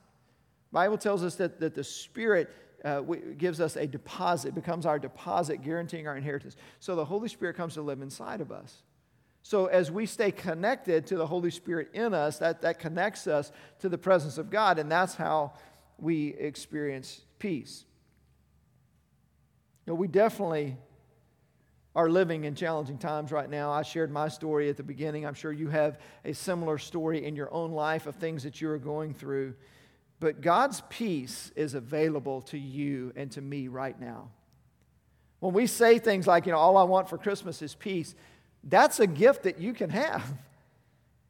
Bible 0.72 0.98
tells 0.98 1.22
us 1.22 1.36
that, 1.36 1.60
that 1.60 1.74
the 1.74 1.84
Spirit 1.84 2.50
uh, 2.84 3.00
gives 3.36 3.60
us 3.60 3.76
a 3.76 3.86
deposit, 3.86 4.54
becomes 4.54 4.86
our 4.86 4.98
deposit, 4.98 5.62
guaranteeing 5.62 6.06
our 6.06 6.16
inheritance. 6.16 6.56
So 6.80 6.94
the 6.94 7.04
Holy 7.04 7.28
Spirit 7.28 7.56
comes 7.56 7.74
to 7.74 7.82
live 7.82 8.02
inside 8.02 8.40
of 8.40 8.52
us. 8.52 8.82
So 9.42 9.66
as 9.66 9.90
we 9.90 10.04
stay 10.04 10.30
connected 10.30 11.06
to 11.06 11.16
the 11.16 11.26
Holy 11.26 11.50
Spirit 11.50 11.88
in 11.94 12.12
us, 12.12 12.38
that, 12.38 12.60
that 12.62 12.78
connects 12.78 13.26
us 13.26 13.50
to 13.78 13.88
the 13.88 13.98
presence 13.98 14.36
of 14.36 14.50
God, 14.50 14.78
and 14.78 14.90
that's 14.90 15.14
how 15.14 15.52
we 15.98 16.34
experience 16.34 17.22
peace. 17.38 17.84
You 19.86 19.92
know, 19.92 19.94
we 19.94 20.06
definitely 20.06 20.76
are 21.98 22.08
living 22.08 22.44
in 22.44 22.54
challenging 22.54 22.96
times 22.96 23.32
right 23.32 23.50
now. 23.50 23.72
I 23.72 23.82
shared 23.82 24.12
my 24.12 24.28
story 24.28 24.68
at 24.70 24.76
the 24.76 24.84
beginning. 24.84 25.26
I'm 25.26 25.34
sure 25.34 25.50
you 25.50 25.66
have 25.66 25.98
a 26.24 26.32
similar 26.32 26.78
story 26.78 27.24
in 27.24 27.34
your 27.34 27.52
own 27.52 27.72
life 27.72 28.06
of 28.06 28.14
things 28.14 28.44
that 28.44 28.60
you 28.60 28.70
are 28.70 28.78
going 28.78 29.14
through. 29.14 29.56
But 30.20 30.40
God's 30.40 30.80
peace 30.90 31.50
is 31.56 31.74
available 31.74 32.42
to 32.42 32.56
you 32.56 33.12
and 33.16 33.32
to 33.32 33.40
me 33.40 33.66
right 33.66 34.00
now. 34.00 34.30
When 35.40 35.52
we 35.52 35.66
say 35.66 35.98
things 35.98 36.28
like, 36.28 36.46
you 36.46 36.52
know, 36.52 36.58
all 36.58 36.76
I 36.76 36.84
want 36.84 37.08
for 37.08 37.18
Christmas 37.18 37.62
is 37.62 37.74
peace, 37.74 38.14
that's 38.62 39.00
a 39.00 39.06
gift 39.08 39.42
that 39.42 39.58
you 39.58 39.72
can 39.74 39.90
have. 39.90 40.22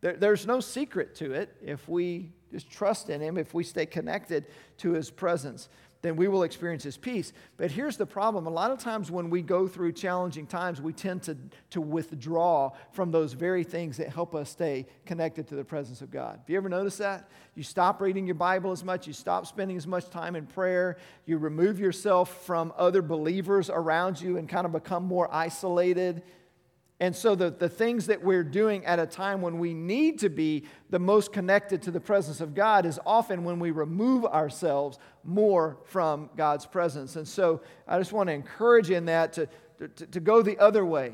There, 0.01 0.15
there's 0.15 0.47
no 0.47 0.61
secret 0.61 1.17
to 1.17 1.33
it 1.33 1.53
if 1.61 1.89
we 1.89 2.31
just 2.53 2.71
trust 2.71 3.11
in 3.11 3.21
Him, 3.21 3.37
if 3.37 3.53
we 3.53 3.65
stay 3.65 3.85
connected 3.85 4.47
to 4.77 4.93
His 4.93 5.11
presence 5.11 5.69
then 6.01 6.17
we 6.17 6.29
will 6.29 6.45
experience 6.45 6.85
his 6.85 6.97
peace. 6.97 7.33
But 7.57 7.71
here's 7.71 7.97
the 7.97 8.07
problem 8.07 8.47
a 8.47 8.51
lot 8.51 8.71
of 8.71 8.79
times 8.79 9.11
when 9.11 9.31
we 9.31 9.43
go 9.43 9.67
through 9.67 9.93
challenging 9.93 10.47
times, 10.47 10.81
we 10.81 10.93
tend 10.93 11.23
to, 11.25 11.37
to 11.71 11.81
withdraw 11.81 12.71
from 12.93 13.11
those 13.11 13.33
very 13.33 13.65
things 13.65 13.97
that 13.97 14.11
help 14.11 14.35
us 14.35 14.51
stay 14.51 14.87
connected 15.07 15.49
to 15.49 15.57
the 15.57 15.65
presence 15.65 16.01
of 16.01 16.11
God. 16.11 16.39
Have 16.39 16.51
you 16.51 16.57
ever 16.57 16.69
noticed 16.69 16.99
that? 16.99 17.29
You 17.55 17.63
stop 17.65 18.01
reading 18.01 18.27
your 18.27 18.37
Bible 18.37 18.71
as 18.71 18.85
much, 18.85 19.07
you 19.07 19.13
stop 19.13 19.47
spending 19.47 19.77
as 19.77 19.87
much 19.87 20.09
time 20.11 20.37
in 20.37 20.47
prayer, 20.47 20.99
you 21.27 21.39
remove 21.39 21.81
yourself 21.81 22.45
from 22.45 22.73
other 22.77 23.03
believers 23.03 23.69
around 23.69 24.21
you 24.21 24.37
and 24.37 24.49
kind 24.49 24.67
of 24.67 24.73
become 24.73 25.05
more 25.05 25.29
isolated. 25.35 26.23
And 27.01 27.15
so, 27.15 27.37
the, 27.37 27.51
the 27.51 27.69
things 27.69 28.07
that 28.07 28.25
we're 28.25 28.43
doing 28.43 28.85
at 28.85 28.99
a 28.99 29.07
time 29.07 29.41
when 29.41 29.59
we 29.59 29.73
need 29.73 30.19
to 30.21 30.29
be 30.29 30.65
the 30.91 30.99
most 30.99 31.33
connected 31.33 31.83
to 31.83 31.93
the 31.93 32.01
presence 32.01 32.41
of 32.41 32.57
God 32.57 32.85
is 32.85 32.99
often 33.07 33.45
when 33.45 33.61
we 33.61 33.71
remove 33.71 34.25
ourselves 34.25 34.99
more 35.23 35.79
from 35.85 36.29
God's 36.37 36.67
presence. 36.67 37.15
And 37.15 37.27
so, 37.27 37.61
I 37.87 37.99
just 37.99 38.13
want 38.13 38.29
to 38.29 38.33
encourage 38.33 38.91
you 38.91 38.97
in 38.97 39.05
that 39.07 39.33
to, 39.35 39.49
to, 39.79 40.07
to 40.07 40.21
go 40.21 40.43
the 40.43 40.59
other 40.59 40.85
way 40.85 41.13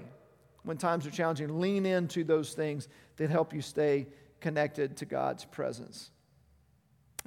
when 0.63 0.79
times 0.79 1.07
are 1.07 1.11
challenging. 1.11 1.61
Lean 1.61 1.85
into 1.85 2.25
those 2.25 2.55
things 2.55 2.89
that 3.17 3.29
help 3.29 3.53
you 3.53 3.61
stay 3.61 4.07
connected 4.41 4.97
to 4.97 5.05
God's 5.05 5.45
presence. 5.45 6.11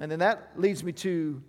And 0.00 0.10
then 0.10 0.18
that 0.18 0.52
leads 0.56 0.82
me 0.82 0.92
to 0.92 1.40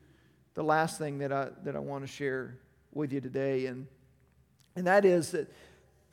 the 0.54 0.64
last 0.64 1.00
thing 1.00 1.20
that 1.20 1.32
I, 1.32 1.50
that 1.64 1.76
I 1.76 1.80
want 1.80 2.04
to 2.04 2.08
share 2.08 2.58
with 2.94 3.14
you 3.14 3.22
today. 3.22 3.66
And, 3.66 3.88
and 4.76 4.86
that 4.88 5.06
is 5.06 5.32
that 5.32 5.52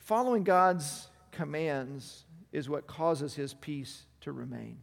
Following 0.07 0.45
God's 0.45 1.09
commands 1.33 2.23
is 2.53 2.69
what 2.69 2.87
causes 2.87 3.33
his 3.33 3.53
peace 3.53 4.05
to 4.21 4.31
remain. 4.31 4.77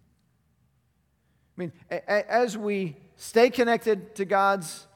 I 1.56 1.60
mean, 1.60 1.72
as 1.88 2.58
we 2.58 2.98
stay 3.16 3.48
connected 3.48 4.14
to 4.16 4.26
God's 4.26 4.86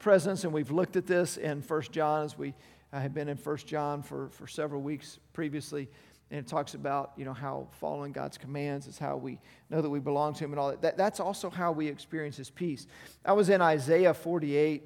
presence, 0.00 0.42
and 0.42 0.52
we've 0.52 0.72
looked 0.72 0.96
at 0.96 1.06
this 1.06 1.36
in 1.36 1.62
1 1.62 1.82
John 1.92 2.24
as 2.24 2.36
we 2.36 2.52
have 2.92 3.14
been 3.14 3.28
in 3.28 3.36
1 3.36 3.56
John 3.58 4.02
for, 4.02 4.28
for 4.30 4.48
several 4.48 4.82
weeks 4.82 5.20
previously, 5.32 5.88
and 6.32 6.40
it 6.40 6.48
talks 6.48 6.74
about 6.74 7.12
you 7.16 7.24
know 7.24 7.32
how 7.32 7.68
following 7.78 8.10
God's 8.10 8.38
commands 8.38 8.88
is 8.88 8.98
how 8.98 9.16
we 9.16 9.38
know 9.70 9.80
that 9.80 9.88
we 9.88 10.00
belong 10.00 10.34
to 10.34 10.42
Him 10.42 10.50
and 10.50 10.58
all 10.58 10.70
that. 10.70 10.82
that. 10.82 10.96
That's 10.96 11.20
also 11.20 11.48
how 11.48 11.70
we 11.70 11.86
experience 11.86 12.36
His 12.36 12.50
peace. 12.50 12.88
I 13.24 13.34
was 13.34 13.50
in 13.50 13.62
Isaiah 13.62 14.14
48 14.14 14.82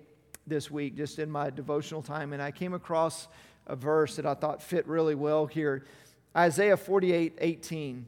this 0.46 0.70
week, 0.70 0.94
just 0.94 1.18
in 1.18 1.30
my 1.30 1.48
devotional 1.48 2.02
time, 2.02 2.34
and 2.34 2.42
I 2.42 2.50
came 2.50 2.74
across 2.74 3.28
a 3.70 3.76
verse 3.76 4.16
that 4.16 4.26
I 4.26 4.34
thought 4.34 4.60
fit 4.60 4.86
really 4.86 5.14
well 5.14 5.46
here. 5.46 5.84
Isaiah 6.36 6.76
48 6.76 7.38
18 7.38 8.06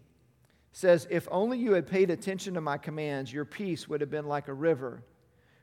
says, 0.73 1.07
If 1.09 1.29
only 1.31 1.59
you 1.59 1.73
had 1.73 1.87
paid 1.87 2.11
attention 2.11 2.55
to 2.55 2.61
my 2.61 2.77
commands, 2.79 3.33
your 3.33 3.45
peace 3.45 3.89
would 3.89 4.01
have 4.01 4.11
been 4.11 4.27
like 4.27 4.49
a 4.49 4.55
river, 4.55 5.03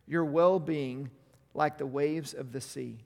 your 0.08 0.24
well 0.26 0.60
being 0.60 1.10
like 1.54 1.78
the 1.78 1.86
waves 1.86 2.34
of 2.34 2.54
the 2.54 2.62
sea. 2.62 3.00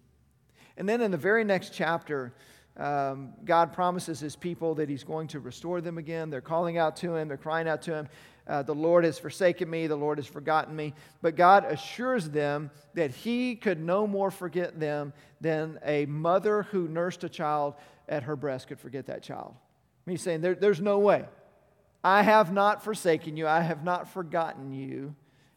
And 0.78 0.88
then 0.88 1.02
in 1.02 1.12
the 1.12 1.18
very 1.18 1.44
next 1.44 1.74
chapter, 1.74 2.34
um, 2.78 3.34
God 3.44 3.74
promises 3.74 4.20
his 4.20 4.36
people 4.36 4.76
that 4.76 4.90
he's 4.90 5.04
going 5.04 5.28
to 5.30 5.40
restore 5.40 5.82
them 5.82 5.98
again. 5.98 6.30
They're 6.30 6.42
calling 6.42 6.78
out 6.78 6.96
to 6.98 7.16
him, 7.16 7.28
they're 7.28 7.38
crying 7.38 7.68
out 7.68 7.82
to 7.84 7.94
him. 7.94 8.08
Uh, 8.46 8.62
the 8.62 8.76
Lord 8.76 9.06
has 9.06 9.18
forsaken 9.18 9.70
me, 9.70 9.88
the 9.88 9.96
Lord 9.96 10.18
has 10.18 10.28
forgotten 10.28 10.76
me. 10.76 10.94
But 11.22 11.36
God 11.36 11.66
assures 11.66 12.30
them 12.30 12.72
that 12.94 13.12
He 13.12 13.56
could 13.56 13.80
no 13.80 14.06
more 14.06 14.32
forget 14.32 14.80
them 14.80 15.14
than 15.40 15.80
a 15.86 16.06
mother 16.06 16.64
who 16.64 16.88
nursed 16.88 17.24
a 17.24 17.30
child 17.30 17.76
at 18.10 18.24
her 18.24 18.36
breast 18.36 18.68
could 18.68 18.80
forget 18.80 19.06
that 19.06 19.24
child. 19.24 19.56
He's 20.06 20.22
saying, 20.22 20.42
there, 20.42 20.56
There's 20.56 20.82
no 20.82 21.00
way. 21.00 21.26
I 22.04 22.22
have 22.22 22.52
not 22.52 22.84
forsaken 22.84 23.38
you, 23.38 23.48
I 23.48 23.62
have 23.62 23.84
not 23.84 24.10
forgotten 24.10 24.74
you. 24.74 25.16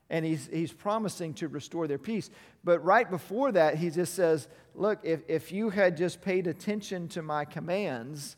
And 0.09 0.25
he's, 0.25 0.49
he's 0.53 0.73
promising 0.73 1.35
to 1.35 1.49
restore 1.49 1.89
their 1.89 1.99
peace. 1.99 2.31
But 2.63 2.85
right 2.85 3.11
before 3.11 3.51
that, 3.53 3.75
he 3.75 3.91
just 3.91 4.15
says, 4.15 4.47
Look, 4.75 5.01
if, 5.03 5.23
if 5.27 5.51
you 5.51 5.71
had 5.71 5.97
just 5.97 6.21
paid 6.21 6.47
attention 6.47 7.09
to 7.09 7.23
my 7.23 7.45
commands, 7.45 8.37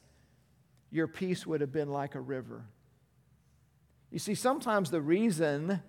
your 0.90 1.06
peace 1.06 1.46
would 1.46 1.61
have 1.61 1.72
been 1.72 1.90
like 1.90 2.14
a 2.14 2.20
river. 2.20 2.64
You 4.10 4.18
see, 4.18 4.34
sometimes 4.34 4.90
the 4.90 5.00
reason 5.00 5.82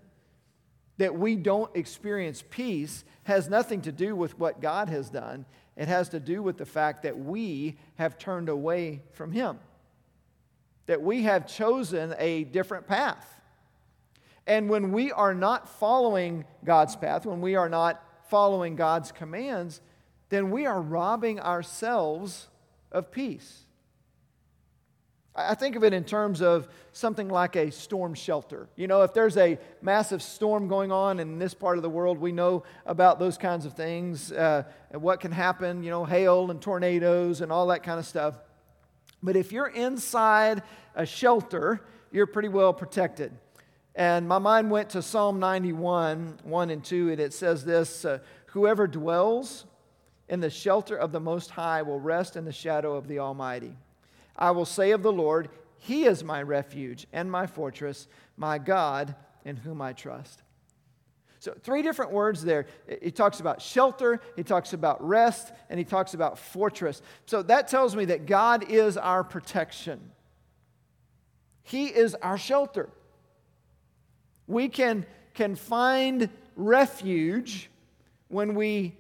that 0.98 1.16
we 1.16 1.36
don't 1.36 1.74
experience 1.76 2.44
peace 2.50 3.06
has 3.24 3.48
nothing 3.48 3.82
to 3.82 3.92
do 3.92 4.16
with 4.16 4.38
what 4.38 4.62
God 4.62 4.90
has 4.90 5.10
done. 5.10 5.46
It 5.78 5.88
has 5.88 6.10
to 6.10 6.20
do 6.20 6.44
with 6.44 6.58
the 6.58 6.66
fact 6.66 7.04
that 7.04 7.18
we 7.18 7.78
have 7.96 8.18
turned 8.18 8.50
away 8.50 9.02
from 9.14 9.32
Him, 9.32 9.60
that 10.88 11.02
we 11.02 11.24
have 11.24 11.48
chosen 11.48 12.14
a 12.18 12.44
different 12.44 12.86
path. 12.86 13.26
And 14.46 14.70
when 14.70 14.92
we 14.92 15.12
are 15.12 15.34
not 15.34 15.70
following 15.70 16.44
God's 16.66 16.98
path, 16.98 17.26
when 17.26 17.40
we 17.40 17.56
are 17.56 17.70
not 17.70 18.04
following 18.30 18.76
God's 18.76 19.12
commands, 19.12 19.80
then 20.28 20.52
we 20.52 20.66
are 20.66 20.82
robbing 20.82 21.40
ourselves 21.40 22.50
of 22.92 23.12
peace. 23.12 23.66
I 25.48 25.56
think 25.56 25.76
of 25.76 25.84
it 25.84 25.94
in 25.94 26.04
terms 26.04 26.42
of 26.42 26.68
something 26.92 27.30
like 27.30 27.56
a 27.56 27.72
storm 27.72 28.14
shelter. 28.14 28.68
You 28.76 28.88
know, 28.88 29.04
if 29.04 29.14
there's 29.14 29.38
a 29.38 29.58
massive 29.82 30.22
storm 30.22 30.68
going 30.68 30.92
on 30.92 31.20
in 31.20 31.40
this 31.40 31.54
part 31.54 31.78
of 31.78 31.84
the 31.84 31.90
world, 31.90 32.18
we 32.18 32.32
know 32.32 32.64
about 32.86 33.20
those 33.20 33.38
kinds 33.38 33.66
of 33.66 33.74
things, 33.74 34.32
uh, 34.32 34.64
and 34.92 35.02
what 35.02 35.20
can 35.20 35.32
happen, 35.32 35.84
you 35.84 35.90
know, 35.90 36.04
hail 36.04 36.52
and 36.52 36.62
tornadoes 36.62 37.42
and 37.42 37.52
all 37.52 37.68
that 37.68 37.84
kind 37.84 38.00
of 38.00 38.06
stuff. 38.06 38.36
But 39.24 39.36
if 39.36 39.52
you're 39.52 39.68
inside 39.68 40.64
a 40.96 41.06
shelter, 41.06 41.82
you're 42.12 42.28
pretty 42.28 42.50
well 42.50 42.74
protected. 42.74 43.32
And 43.96 44.28
my 44.28 44.40
mind 44.40 44.70
went 44.70 44.92
to 44.92 45.02
Psalm 45.02 45.40
91, 45.40 46.40
1 46.44 46.70
and 46.70 46.84
2, 46.84 47.12
and 47.12 47.20
it 47.20 47.34
says 47.34 47.66
this 47.66 48.06
uh, 48.06 48.20
Whoever 48.48 48.88
dwells 48.88 49.66
in 50.28 50.40
the 50.40 50.50
shelter 50.50 50.96
of 50.96 51.12
the 51.12 51.20
Most 51.20 51.50
High 51.50 51.82
will 51.82 52.00
rest 52.00 52.36
in 52.36 52.46
the 52.46 52.52
shadow 52.52 52.96
of 52.96 53.08
the 53.08 53.20
Almighty. 53.20 53.76
I 54.40 54.52
will 54.52 54.66
say 54.66 54.92
of 54.92 55.04
the 55.04 55.12
Lord, 55.12 55.50
He 55.78 56.06
is 56.06 56.24
my 56.24 56.42
refuge 56.42 57.06
and 57.14 57.30
my 57.30 57.46
fortress, 57.46 58.08
my 58.38 58.58
God 58.58 59.14
in 59.46 59.58
whom 59.58 59.82
I 59.82 59.94
trust. 59.94 60.42
So, 61.42 61.56
three 61.62 61.82
different 61.82 62.12
words 62.12 62.44
there. 62.44 62.66
He 63.02 63.12
talks 63.12 63.40
about 63.40 63.62
shelter, 63.62 64.20
he 64.36 64.44
talks 64.44 64.74
about 64.74 65.06
rest, 65.06 65.54
and 65.70 65.78
he 65.78 65.86
talks 65.86 66.14
about 66.14 66.38
fortress. 66.38 67.02
So, 67.28 67.42
that 67.44 67.68
tells 67.70 67.96
me 67.96 68.06
that 68.06 68.26
God 68.26 68.70
is 68.70 68.98
our 68.98 69.24
protection. 69.24 70.12
He 71.64 71.88
is 71.88 72.16
our 72.16 72.38
shelter. 72.38 72.90
We 74.48 74.68
can, 74.68 75.06
can 75.34 75.56
find 75.56 76.30
refuge 76.56 77.70
when 78.28 78.56
we 78.56 78.98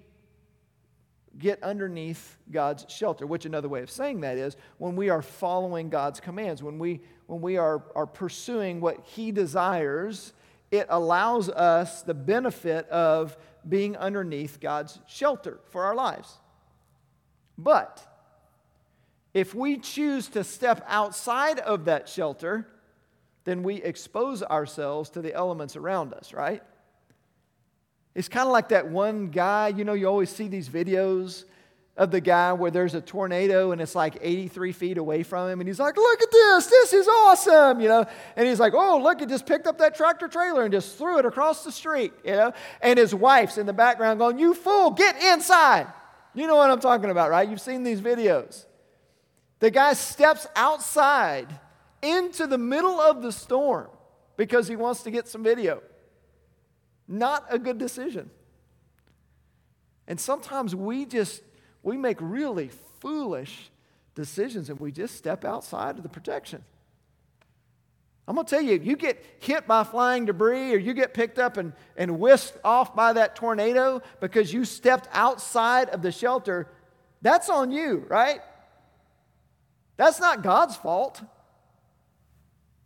get 1.40 1.64
underneath 1.64 2.38
God's 2.52 2.86
shelter, 2.90 3.26
which 3.26 3.46
another 3.46 3.70
way 3.70 3.82
of 3.82 3.90
saying 3.90 4.22
that 4.22 4.38
is 4.38 4.58
when 4.78 4.96
we 4.96 5.10
are 5.10 5.22
following 5.22 5.90
God's 5.90 6.20
commands, 6.20 6.62
when 6.62 6.78
we, 6.78 7.02
when 7.28 7.42
we 7.42 7.58
are, 7.58 7.84
are 7.96 8.06
pursuing 8.06 8.82
what 8.82 9.00
He 9.06 9.32
desires, 9.32 10.34
it 10.70 10.86
allows 10.90 11.50
us 11.50 12.02
the 12.04 12.14
benefit 12.14 12.88
of 12.90 13.38
being 13.68 13.98
underneath 13.98 14.60
God's 14.60 15.00
shelter 15.08 15.60
for 15.70 15.86
our 15.86 15.96
lives. 15.96 16.38
But 17.58 18.06
if 19.34 19.56
we 19.56 19.78
choose 19.78 20.28
to 20.30 20.44
step 20.44 20.84
outside 20.88 21.60
of 21.60 21.86
that 21.86 22.08
shelter, 22.10 22.68
then 23.46 23.64
we 23.64 23.76
expose 23.76 24.44
ourselves 24.44 25.10
to 25.12 25.22
the 25.22 25.34
elements 25.34 25.76
around 25.76 26.14
us, 26.14 26.34
right? 26.34 26.62
It's 28.20 28.28
kind 28.28 28.46
of 28.46 28.52
like 28.52 28.68
that 28.70 28.90
one 28.90 29.30
guy, 29.30 29.70
you 29.70 29.86
know, 29.86 29.94
you 29.94 30.06
always 30.06 30.30
see 30.30 30.50
these 30.50 30.68
videos 30.68 31.46
of 31.96 32.12
the 32.12 32.20
guy 32.20 32.52
where 32.52 32.70
there's 32.70 32.94
a 32.94 33.00
tornado 33.00 33.72
and 33.72 33.80
it's 33.80 33.96
like 33.96 34.18
83 34.20 34.74
feet 34.74 34.98
away 34.98 35.24
from 35.24 35.48
him, 35.50 35.62
and 35.62 35.70
he's 35.70 35.80
like, 35.80 35.96
Look 35.96 36.22
at 36.22 36.30
this, 36.30 36.66
this 36.68 36.92
is 36.92 37.08
awesome, 37.08 37.80
you 37.80 37.88
know. 37.88 38.06
And 38.36 38.46
he's 38.46 38.60
like, 38.60 38.74
Oh, 38.76 39.00
look, 39.02 39.22
he 39.22 39.26
just 39.26 39.46
picked 39.46 39.68
up 39.68 39.78
that 39.78 39.96
tractor 39.96 40.28
trailer 40.28 40.64
and 40.64 40.74
just 40.74 40.98
threw 40.98 41.18
it 41.18 41.26
across 41.26 41.64
the 41.64 41.72
street, 41.72 42.12
you 42.26 42.34
know. 42.34 42.52
And 42.82 43.00
his 43.00 43.16
wife's 43.16 43.58
in 43.58 43.66
the 43.66 43.72
background 43.72 44.20
going, 44.20 44.38
You 44.38 44.54
fool, 44.54 44.92
get 44.92 45.16
inside. 45.24 45.88
You 46.34 46.46
know 46.46 46.58
what 46.58 46.70
I'm 46.70 46.82
talking 46.82 47.12
about, 47.12 47.30
right? 47.30 47.48
You've 47.48 47.62
seen 47.62 47.84
these 47.84 48.02
videos. 48.02 48.66
The 49.60 49.72
guy 49.72 49.94
steps 49.94 50.46
outside 50.58 51.48
into 52.02 52.48
the 52.48 52.58
middle 52.58 53.00
of 53.00 53.22
the 53.22 53.32
storm 53.32 53.88
because 54.36 54.68
he 54.68 54.76
wants 54.76 55.04
to 55.04 55.10
get 55.10 55.30
some 55.30 55.42
video. 55.42 55.82
Not 57.10 57.46
a 57.50 57.58
good 57.58 57.80
decision. 57.80 58.30
And 60.08 60.20
sometimes 60.20 60.76
we 60.76 61.06
just 61.06 61.42
we 61.82 61.98
make 61.98 62.18
really 62.22 62.70
foolish 63.00 63.72
decisions 64.14 64.70
and 64.70 64.80
we 64.80 64.92
just 64.92 65.16
step 65.16 65.44
outside 65.44 65.98
of 65.98 66.04
the 66.04 66.10
protection. 66.10 66.64
I'm 68.28 68.36
going 68.36 68.46
to 68.46 68.50
tell 68.50 68.62
you, 68.62 68.76
if 68.76 68.86
you 68.86 68.96
get 68.96 69.26
hit 69.40 69.66
by 69.66 69.84
flying 69.84 70.26
debris 70.26 70.72
or 70.72 70.78
you 70.78 70.94
get 70.94 71.16
picked 71.16 71.40
up 71.40 71.58
and, 71.58 71.74
and 71.98 72.20
whisked 72.20 72.60
off 72.64 72.96
by 72.96 73.14
that 73.14 73.36
tornado 73.36 74.04
because 74.20 74.54
you 74.54 74.66
stepped 74.66 75.08
outside 75.12 75.90
of 75.90 76.04
the 76.04 76.12
shelter, 76.12 76.68
that's 77.24 77.50
on 77.50 77.72
you, 77.72 78.06
right? 78.08 78.42
That's 79.98 80.20
not 80.20 80.44
God's 80.44 80.76
fault. 80.76 81.24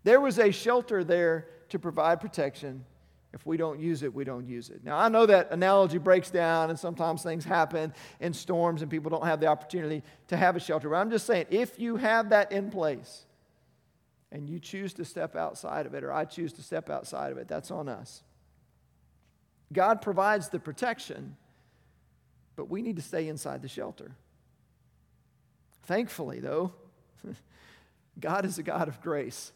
There 0.06 0.22
was 0.22 0.40
a 0.40 0.52
shelter 0.52 1.04
there 1.04 1.50
to 1.70 1.80
provide 1.80 2.22
protection. 2.22 2.86
If 3.34 3.48
we 3.48 3.58
don't 3.58 3.80
use 3.80 4.04
it, 4.04 4.14
we 4.14 4.24
don't 4.24 4.48
use 4.48 4.70
it. 4.70 4.84
Now, 4.84 4.98
I 4.98 5.10
know 5.10 5.26
that 5.26 5.52
analogy 5.52 5.98
breaks 5.98 6.30
down, 6.30 6.70
and 6.70 6.78
sometimes 6.78 7.24
things 7.24 7.44
happen 7.44 7.92
in 8.20 8.32
storms, 8.32 8.84
and 8.84 8.92
people 8.92 9.10
don't 9.10 9.26
have 9.26 9.40
the 9.40 9.48
opportunity 9.48 10.04
to 10.28 10.38
have 10.38 10.56
a 10.56 10.60
shelter. 10.60 10.88
But 10.88 10.98
I'm 10.98 11.10
just 11.10 11.26
saying, 11.26 11.48
if 11.50 11.80
you 11.80 11.96
have 11.96 12.30
that 12.30 12.52
in 12.52 12.70
place 12.70 13.26
and 14.32 14.48
you 14.48 14.60
choose 14.60 14.94
to 14.94 15.06
step 15.06 15.36
outside 15.36 15.88
of 15.88 15.96
it, 15.96 16.04
or 16.04 16.14
I 16.14 16.26
choose 16.26 16.54
to 16.54 16.62
step 16.62 16.92
outside 16.92 17.32
of 17.32 17.40
it, 17.40 17.48
that's 17.48 17.72
on 17.72 17.90
us. 17.90 18.22
God 19.72 20.04
provides 20.04 20.50
the 20.50 20.60
protection, 20.60 21.36
but 22.56 22.70
we 22.70 22.84
need 22.84 22.98
to 22.98 23.02
stay 23.02 23.28
inside 23.28 23.64
the 23.64 23.68
shelter. 23.68 24.12
Thankfully, 25.84 26.40
though, 26.40 26.72
God 28.20 28.46
is 28.46 28.60
a 28.60 28.64
God 28.64 28.88
of 28.88 29.02
grace. 29.02 29.52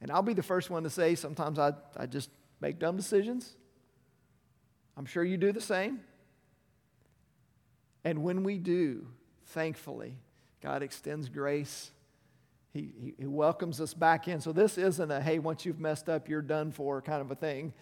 And 0.00 0.10
I'll 0.10 0.22
be 0.22 0.34
the 0.34 0.42
first 0.42 0.70
one 0.70 0.82
to 0.82 0.90
say 0.90 1.14
sometimes 1.14 1.58
I, 1.58 1.72
I 1.96 2.06
just 2.06 2.30
make 2.60 2.78
dumb 2.78 2.96
decisions. 2.96 3.54
I'm 4.96 5.06
sure 5.06 5.24
you 5.24 5.36
do 5.36 5.52
the 5.52 5.60
same. 5.60 6.00
And 8.04 8.22
when 8.22 8.42
we 8.44 8.58
do, 8.58 9.06
thankfully, 9.46 10.14
God 10.62 10.82
extends 10.82 11.28
grace. 11.28 11.90
He, 12.72 12.90
he, 13.00 13.14
he, 13.18 13.26
welcomes 13.26 13.80
us 13.80 13.94
back 13.94 14.28
in. 14.28 14.40
So 14.40 14.52
this 14.52 14.78
isn't 14.78 15.10
a, 15.10 15.20
hey, 15.20 15.38
once 15.38 15.64
you've 15.64 15.80
messed 15.80 16.08
up, 16.08 16.28
you're 16.28 16.42
done 16.42 16.70
for 16.70 17.00
kind 17.00 17.20
of 17.20 17.30
a 17.30 17.34
thing. 17.34 17.72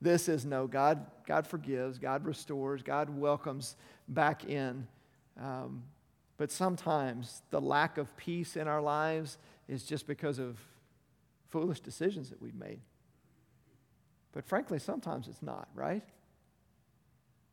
This 0.00 0.28
is 0.28 0.44
no, 0.44 0.66
God, 0.66 1.06
God 1.26 1.46
forgives, 1.46 1.98
God 1.98 2.26
restores, 2.26 2.82
God 2.82 3.08
welcomes 3.08 3.76
back 4.08 4.44
in. 4.44 4.86
Um, 5.40 5.82
but 6.36 6.50
sometimes 6.50 7.42
the 7.50 7.60
lack 7.60 7.96
of 7.96 8.14
peace 8.16 8.56
in 8.56 8.68
our 8.68 8.82
lives 8.82 9.38
is 9.66 9.84
just 9.84 10.06
because 10.06 10.38
of 10.38 10.58
foolish 11.54 11.78
decisions 11.78 12.30
that 12.30 12.42
we've 12.42 12.56
made. 12.56 12.80
But 14.32 14.44
frankly, 14.44 14.80
sometimes 14.80 15.28
it's 15.28 15.40
not, 15.40 15.68
right? 15.72 16.02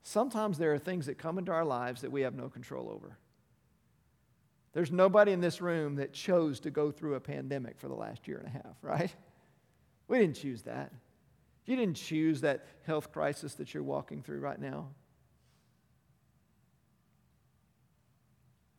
Sometimes 0.02 0.58
there 0.58 0.74
are 0.74 0.80
things 0.80 1.06
that 1.06 1.20
come 1.20 1.38
into 1.38 1.52
our 1.52 1.64
lives 1.64 2.02
that 2.02 2.12
we 2.12 2.22
have 2.22 2.34
no 2.34 2.50
control 2.50 2.90
over. 2.90 3.20
There's 4.74 4.92
nobody 4.92 5.34
in 5.34 5.40
this 5.40 5.62
room 5.62 5.98
that 5.98 6.14
chose 6.14 6.60
to 6.62 6.72
go 6.72 6.90
through 6.90 7.14
a 7.14 7.20
pandemic 7.20 7.78
for 7.78 7.90
the 7.90 7.94
last 7.94 8.28
year 8.28 8.40
and 8.40 8.48
a 8.48 8.50
half, 8.50 8.76
right? 8.82 9.14
We 10.08 10.18
didn't 10.18 10.38
choose 10.38 10.64
that. 10.64 10.92
You 11.68 11.76
didn't 11.76 11.98
choose 11.98 12.42
that 12.42 12.66
health 12.88 13.12
crisis 13.12 13.54
that 13.56 13.72
you're 13.76 13.84
walking 13.84 14.24
through 14.24 14.40
right 14.40 14.60
now. 14.60 14.88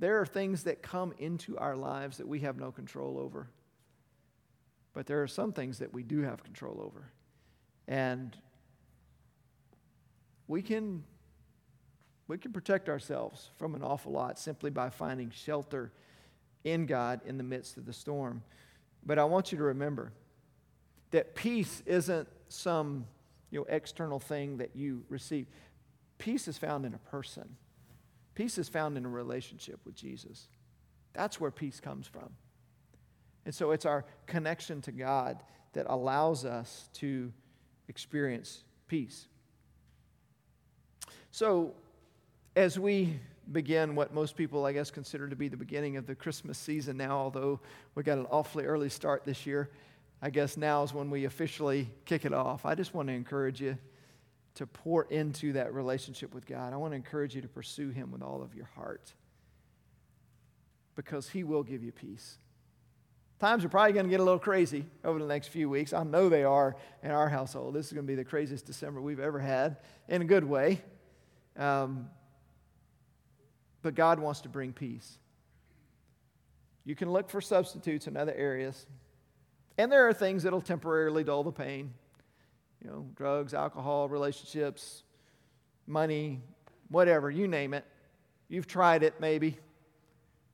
There 0.00 0.20
are 0.20 0.26
things 0.26 0.64
that 0.64 0.82
come 0.82 1.12
into 1.18 1.56
our 1.58 1.76
lives 1.76 2.16
that 2.16 2.26
we 2.26 2.40
have 2.40 2.58
no 2.58 2.72
control 2.72 3.20
over. 3.20 3.50
But 4.92 5.06
there 5.06 5.22
are 5.22 5.28
some 5.28 5.52
things 5.52 5.78
that 5.78 5.92
we 5.92 6.02
do 6.02 6.22
have 6.22 6.42
control 6.42 6.80
over. 6.84 7.10
And 7.88 8.36
we 10.46 10.62
can 10.62 11.04
we 12.28 12.38
can 12.38 12.52
protect 12.52 12.88
ourselves 12.88 13.50
from 13.58 13.74
an 13.74 13.82
awful 13.82 14.12
lot 14.12 14.38
simply 14.38 14.70
by 14.70 14.88
finding 14.90 15.30
shelter 15.30 15.92
in 16.64 16.86
God 16.86 17.20
in 17.26 17.36
the 17.36 17.44
midst 17.44 17.76
of 17.76 17.84
the 17.84 17.92
storm. 17.92 18.42
But 19.04 19.18
I 19.18 19.24
want 19.24 19.52
you 19.52 19.58
to 19.58 19.64
remember 19.64 20.12
that 21.10 21.34
peace 21.34 21.82
isn't 21.84 22.28
some 22.48 23.06
you 23.50 23.60
know, 23.60 23.66
external 23.68 24.18
thing 24.18 24.58
that 24.58 24.74
you 24.74 25.04
receive. 25.08 25.46
Peace 26.18 26.48
is 26.48 26.56
found 26.56 26.86
in 26.86 26.94
a 26.94 26.98
person. 26.98 27.56
Peace 28.34 28.56
is 28.56 28.68
found 28.68 28.96
in 28.96 29.04
a 29.04 29.08
relationship 29.08 29.80
with 29.84 29.94
Jesus. 29.94 30.48
That's 31.12 31.38
where 31.38 31.50
peace 31.50 31.80
comes 31.80 32.06
from. 32.06 32.30
And 33.44 33.54
so 33.54 33.72
it's 33.72 33.84
our 33.84 34.04
connection 34.26 34.80
to 34.82 34.92
God 34.92 35.42
that 35.72 35.86
allows 35.88 36.44
us 36.44 36.88
to 36.94 37.32
experience 37.88 38.64
peace. 38.88 39.26
So, 41.30 41.74
as 42.54 42.78
we 42.78 43.18
begin 43.50 43.94
what 43.94 44.14
most 44.14 44.36
people, 44.36 44.66
I 44.66 44.72
guess, 44.72 44.90
consider 44.90 45.28
to 45.28 45.36
be 45.36 45.48
the 45.48 45.56
beginning 45.56 45.96
of 45.96 46.06
the 46.06 46.14
Christmas 46.14 46.58
season 46.58 46.96
now, 46.96 47.16
although 47.16 47.60
we 47.94 48.02
got 48.02 48.18
an 48.18 48.26
awfully 48.30 48.64
early 48.64 48.90
start 48.90 49.24
this 49.24 49.46
year, 49.46 49.70
I 50.20 50.30
guess 50.30 50.56
now 50.56 50.82
is 50.82 50.94
when 50.94 51.10
we 51.10 51.24
officially 51.24 51.88
kick 52.04 52.24
it 52.24 52.32
off. 52.32 52.64
I 52.64 52.74
just 52.74 52.94
want 52.94 53.08
to 53.08 53.14
encourage 53.14 53.60
you 53.60 53.76
to 54.54 54.66
pour 54.66 55.04
into 55.04 55.54
that 55.54 55.72
relationship 55.72 56.34
with 56.34 56.46
God. 56.46 56.72
I 56.72 56.76
want 56.76 56.92
to 56.92 56.96
encourage 56.96 57.34
you 57.34 57.42
to 57.42 57.48
pursue 57.48 57.90
Him 57.90 58.12
with 58.12 58.22
all 58.22 58.42
of 58.42 58.54
your 58.54 58.68
heart 58.76 59.12
because 60.94 61.28
He 61.28 61.42
will 61.42 61.62
give 61.62 61.82
you 61.82 61.90
peace. 61.90 62.38
Times 63.42 63.64
are 63.64 63.68
probably 63.68 63.92
going 63.92 64.06
to 64.06 64.10
get 64.10 64.20
a 64.20 64.22
little 64.22 64.38
crazy 64.38 64.84
over 65.02 65.18
the 65.18 65.26
next 65.26 65.48
few 65.48 65.68
weeks. 65.68 65.92
I 65.92 66.04
know 66.04 66.28
they 66.28 66.44
are 66.44 66.76
in 67.02 67.10
our 67.10 67.28
household. 67.28 67.74
This 67.74 67.86
is 67.86 67.92
going 67.92 68.06
to 68.06 68.08
be 68.08 68.14
the 68.14 68.24
craziest 68.24 68.66
December 68.66 69.00
we've 69.00 69.18
ever 69.18 69.40
had 69.40 69.78
in 70.06 70.22
a 70.22 70.24
good 70.24 70.44
way. 70.44 70.80
Um, 71.56 72.08
but 73.82 73.96
God 73.96 74.20
wants 74.20 74.42
to 74.42 74.48
bring 74.48 74.72
peace. 74.72 75.18
You 76.84 76.94
can 76.94 77.10
look 77.10 77.28
for 77.28 77.40
substitutes 77.40 78.06
in 78.06 78.16
other 78.16 78.32
areas. 78.32 78.86
And 79.76 79.90
there 79.90 80.06
are 80.06 80.14
things 80.14 80.44
that'll 80.44 80.60
temporarily 80.60 81.24
dull 81.24 81.42
the 81.42 81.50
pain. 81.50 81.94
You 82.80 82.90
know, 82.90 83.06
drugs, 83.16 83.54
alcohol, 83.54 84.08
relationships, 84.08 85.02
money, 85.88 86.42
whatever, 86.90 87.28
you 87.28 87.48
name 87.48 87.74
it. 87.74 87.84
You've 88.48 88.68
tried 88.68 89.02
it 89.02 89.14
maybe. 89.18 89.58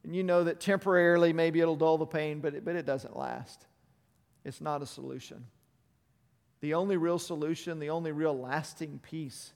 And 0.08 0.16
you 0.16 0.22
know 0.22 0.44
that 0.44 0.58
temporarily 0.58 1.34
maybe 1.34 1.60
it'll 1.60 1.76
dull 1.76 1.98
the 1.98 2.06
pain, 2.06 2.40
but 2.40 2.54
it, 2.54 2.64
but 2.64 2.74
it 2.76 2.86
doesn't 2.86 3.14
last. 3.14 3.66
It's 4.42 4.62
not 4.62 4.80
a 4.80 4.86
solution. 4.86 5.44
The 6.62 6.72
only 6.72 6.96
real 6.96 7.18
solution, 7.18 7.78
the 7.78 7.90
only 7.90 8.12
real 8.12 8.32
lasting 8.32 9.00
peace 9.02 9.52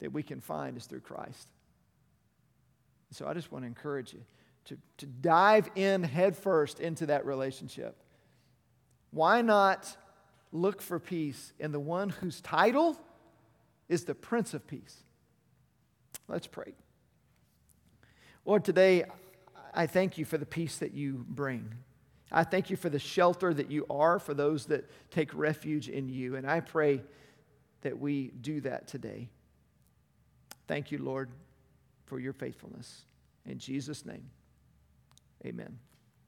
that 0.00 0.10
we 0.10 0.22
can 0.22 0.40
find 0.40 0.78
is 0.78 0.86
through 0.86 1.00
Christ. 1.00 1.46
So 3.10 3.28
I 3.28 3.34
just 3.34 3.52
want 3.52 3.64
to 3.64 3.66
encourage 3.66 4.14
you 4.14 4.22
to, 4.64 4.78
to 4.96 5.04
dive 5.04 5.68
in 5.74 6.02
headfirst 6.04 6.80
into 6.80 7.04
that 7.04 7.26
relationship. 7.26 8.02
Why 9.10 9.42
not 9.42 9.94
look 10.52 10.80
for 10.80 10.98
peace 10.98 11.52
in 11.58 11.70
the 11.70 11.80
one 11.80 12.08
whose 12.08 12.40
title 12.40 12.98
is 13.90 14.06
the 14.06 14.14
Prince 14.14 14.54
of 14.54 14.66
Peace? 14.66 15.02
Let's 16.28 16.46
pray. 16.46 16.72
Lord, 18.46 18.64
today 18.64 19.04
I 19.74 19.86
thank 19.86 20.18
you 20.18 20.24
for 20.24 20.38
the 20.38 20.46
peace 20.46 20.78
that 20.78 20.92
you 20.92 21.24
bring. 21.28 21.74
I 22.30 22.44
thank 22.44 22.70
you 22.70 22.76
for 22.76 22.88
the 22.88 22.98
shelter 22.98 23.52
that 23.52 23.70
you 23.70 23.86
are 23.90 24.18
for 24.18 24.34
those 24.34 24.66
that 24.66 24.88
take 25.10 25.34
refuge 25.34 25.88
in 25.88 26.08
you. 26.08 26.36
And 26.36 26.48
I 26.48 26.60
pray 26.60 27.02
that 27.82 27.98
we 27.98 28.32
do 28.40 28.60
that 28.62 28.86
today. 28.86 29.28
Thank 30.66 30.90
you, 30.90 30.98
Lord, 30.98 31.30
for 32.06 32.18
your 32.18 32.32
faithfulness. 32.32 33.02
In 33.44 33.58
Jesus' 33.58 34.06
name, 34.06 34.30
amen. 35.44 35.78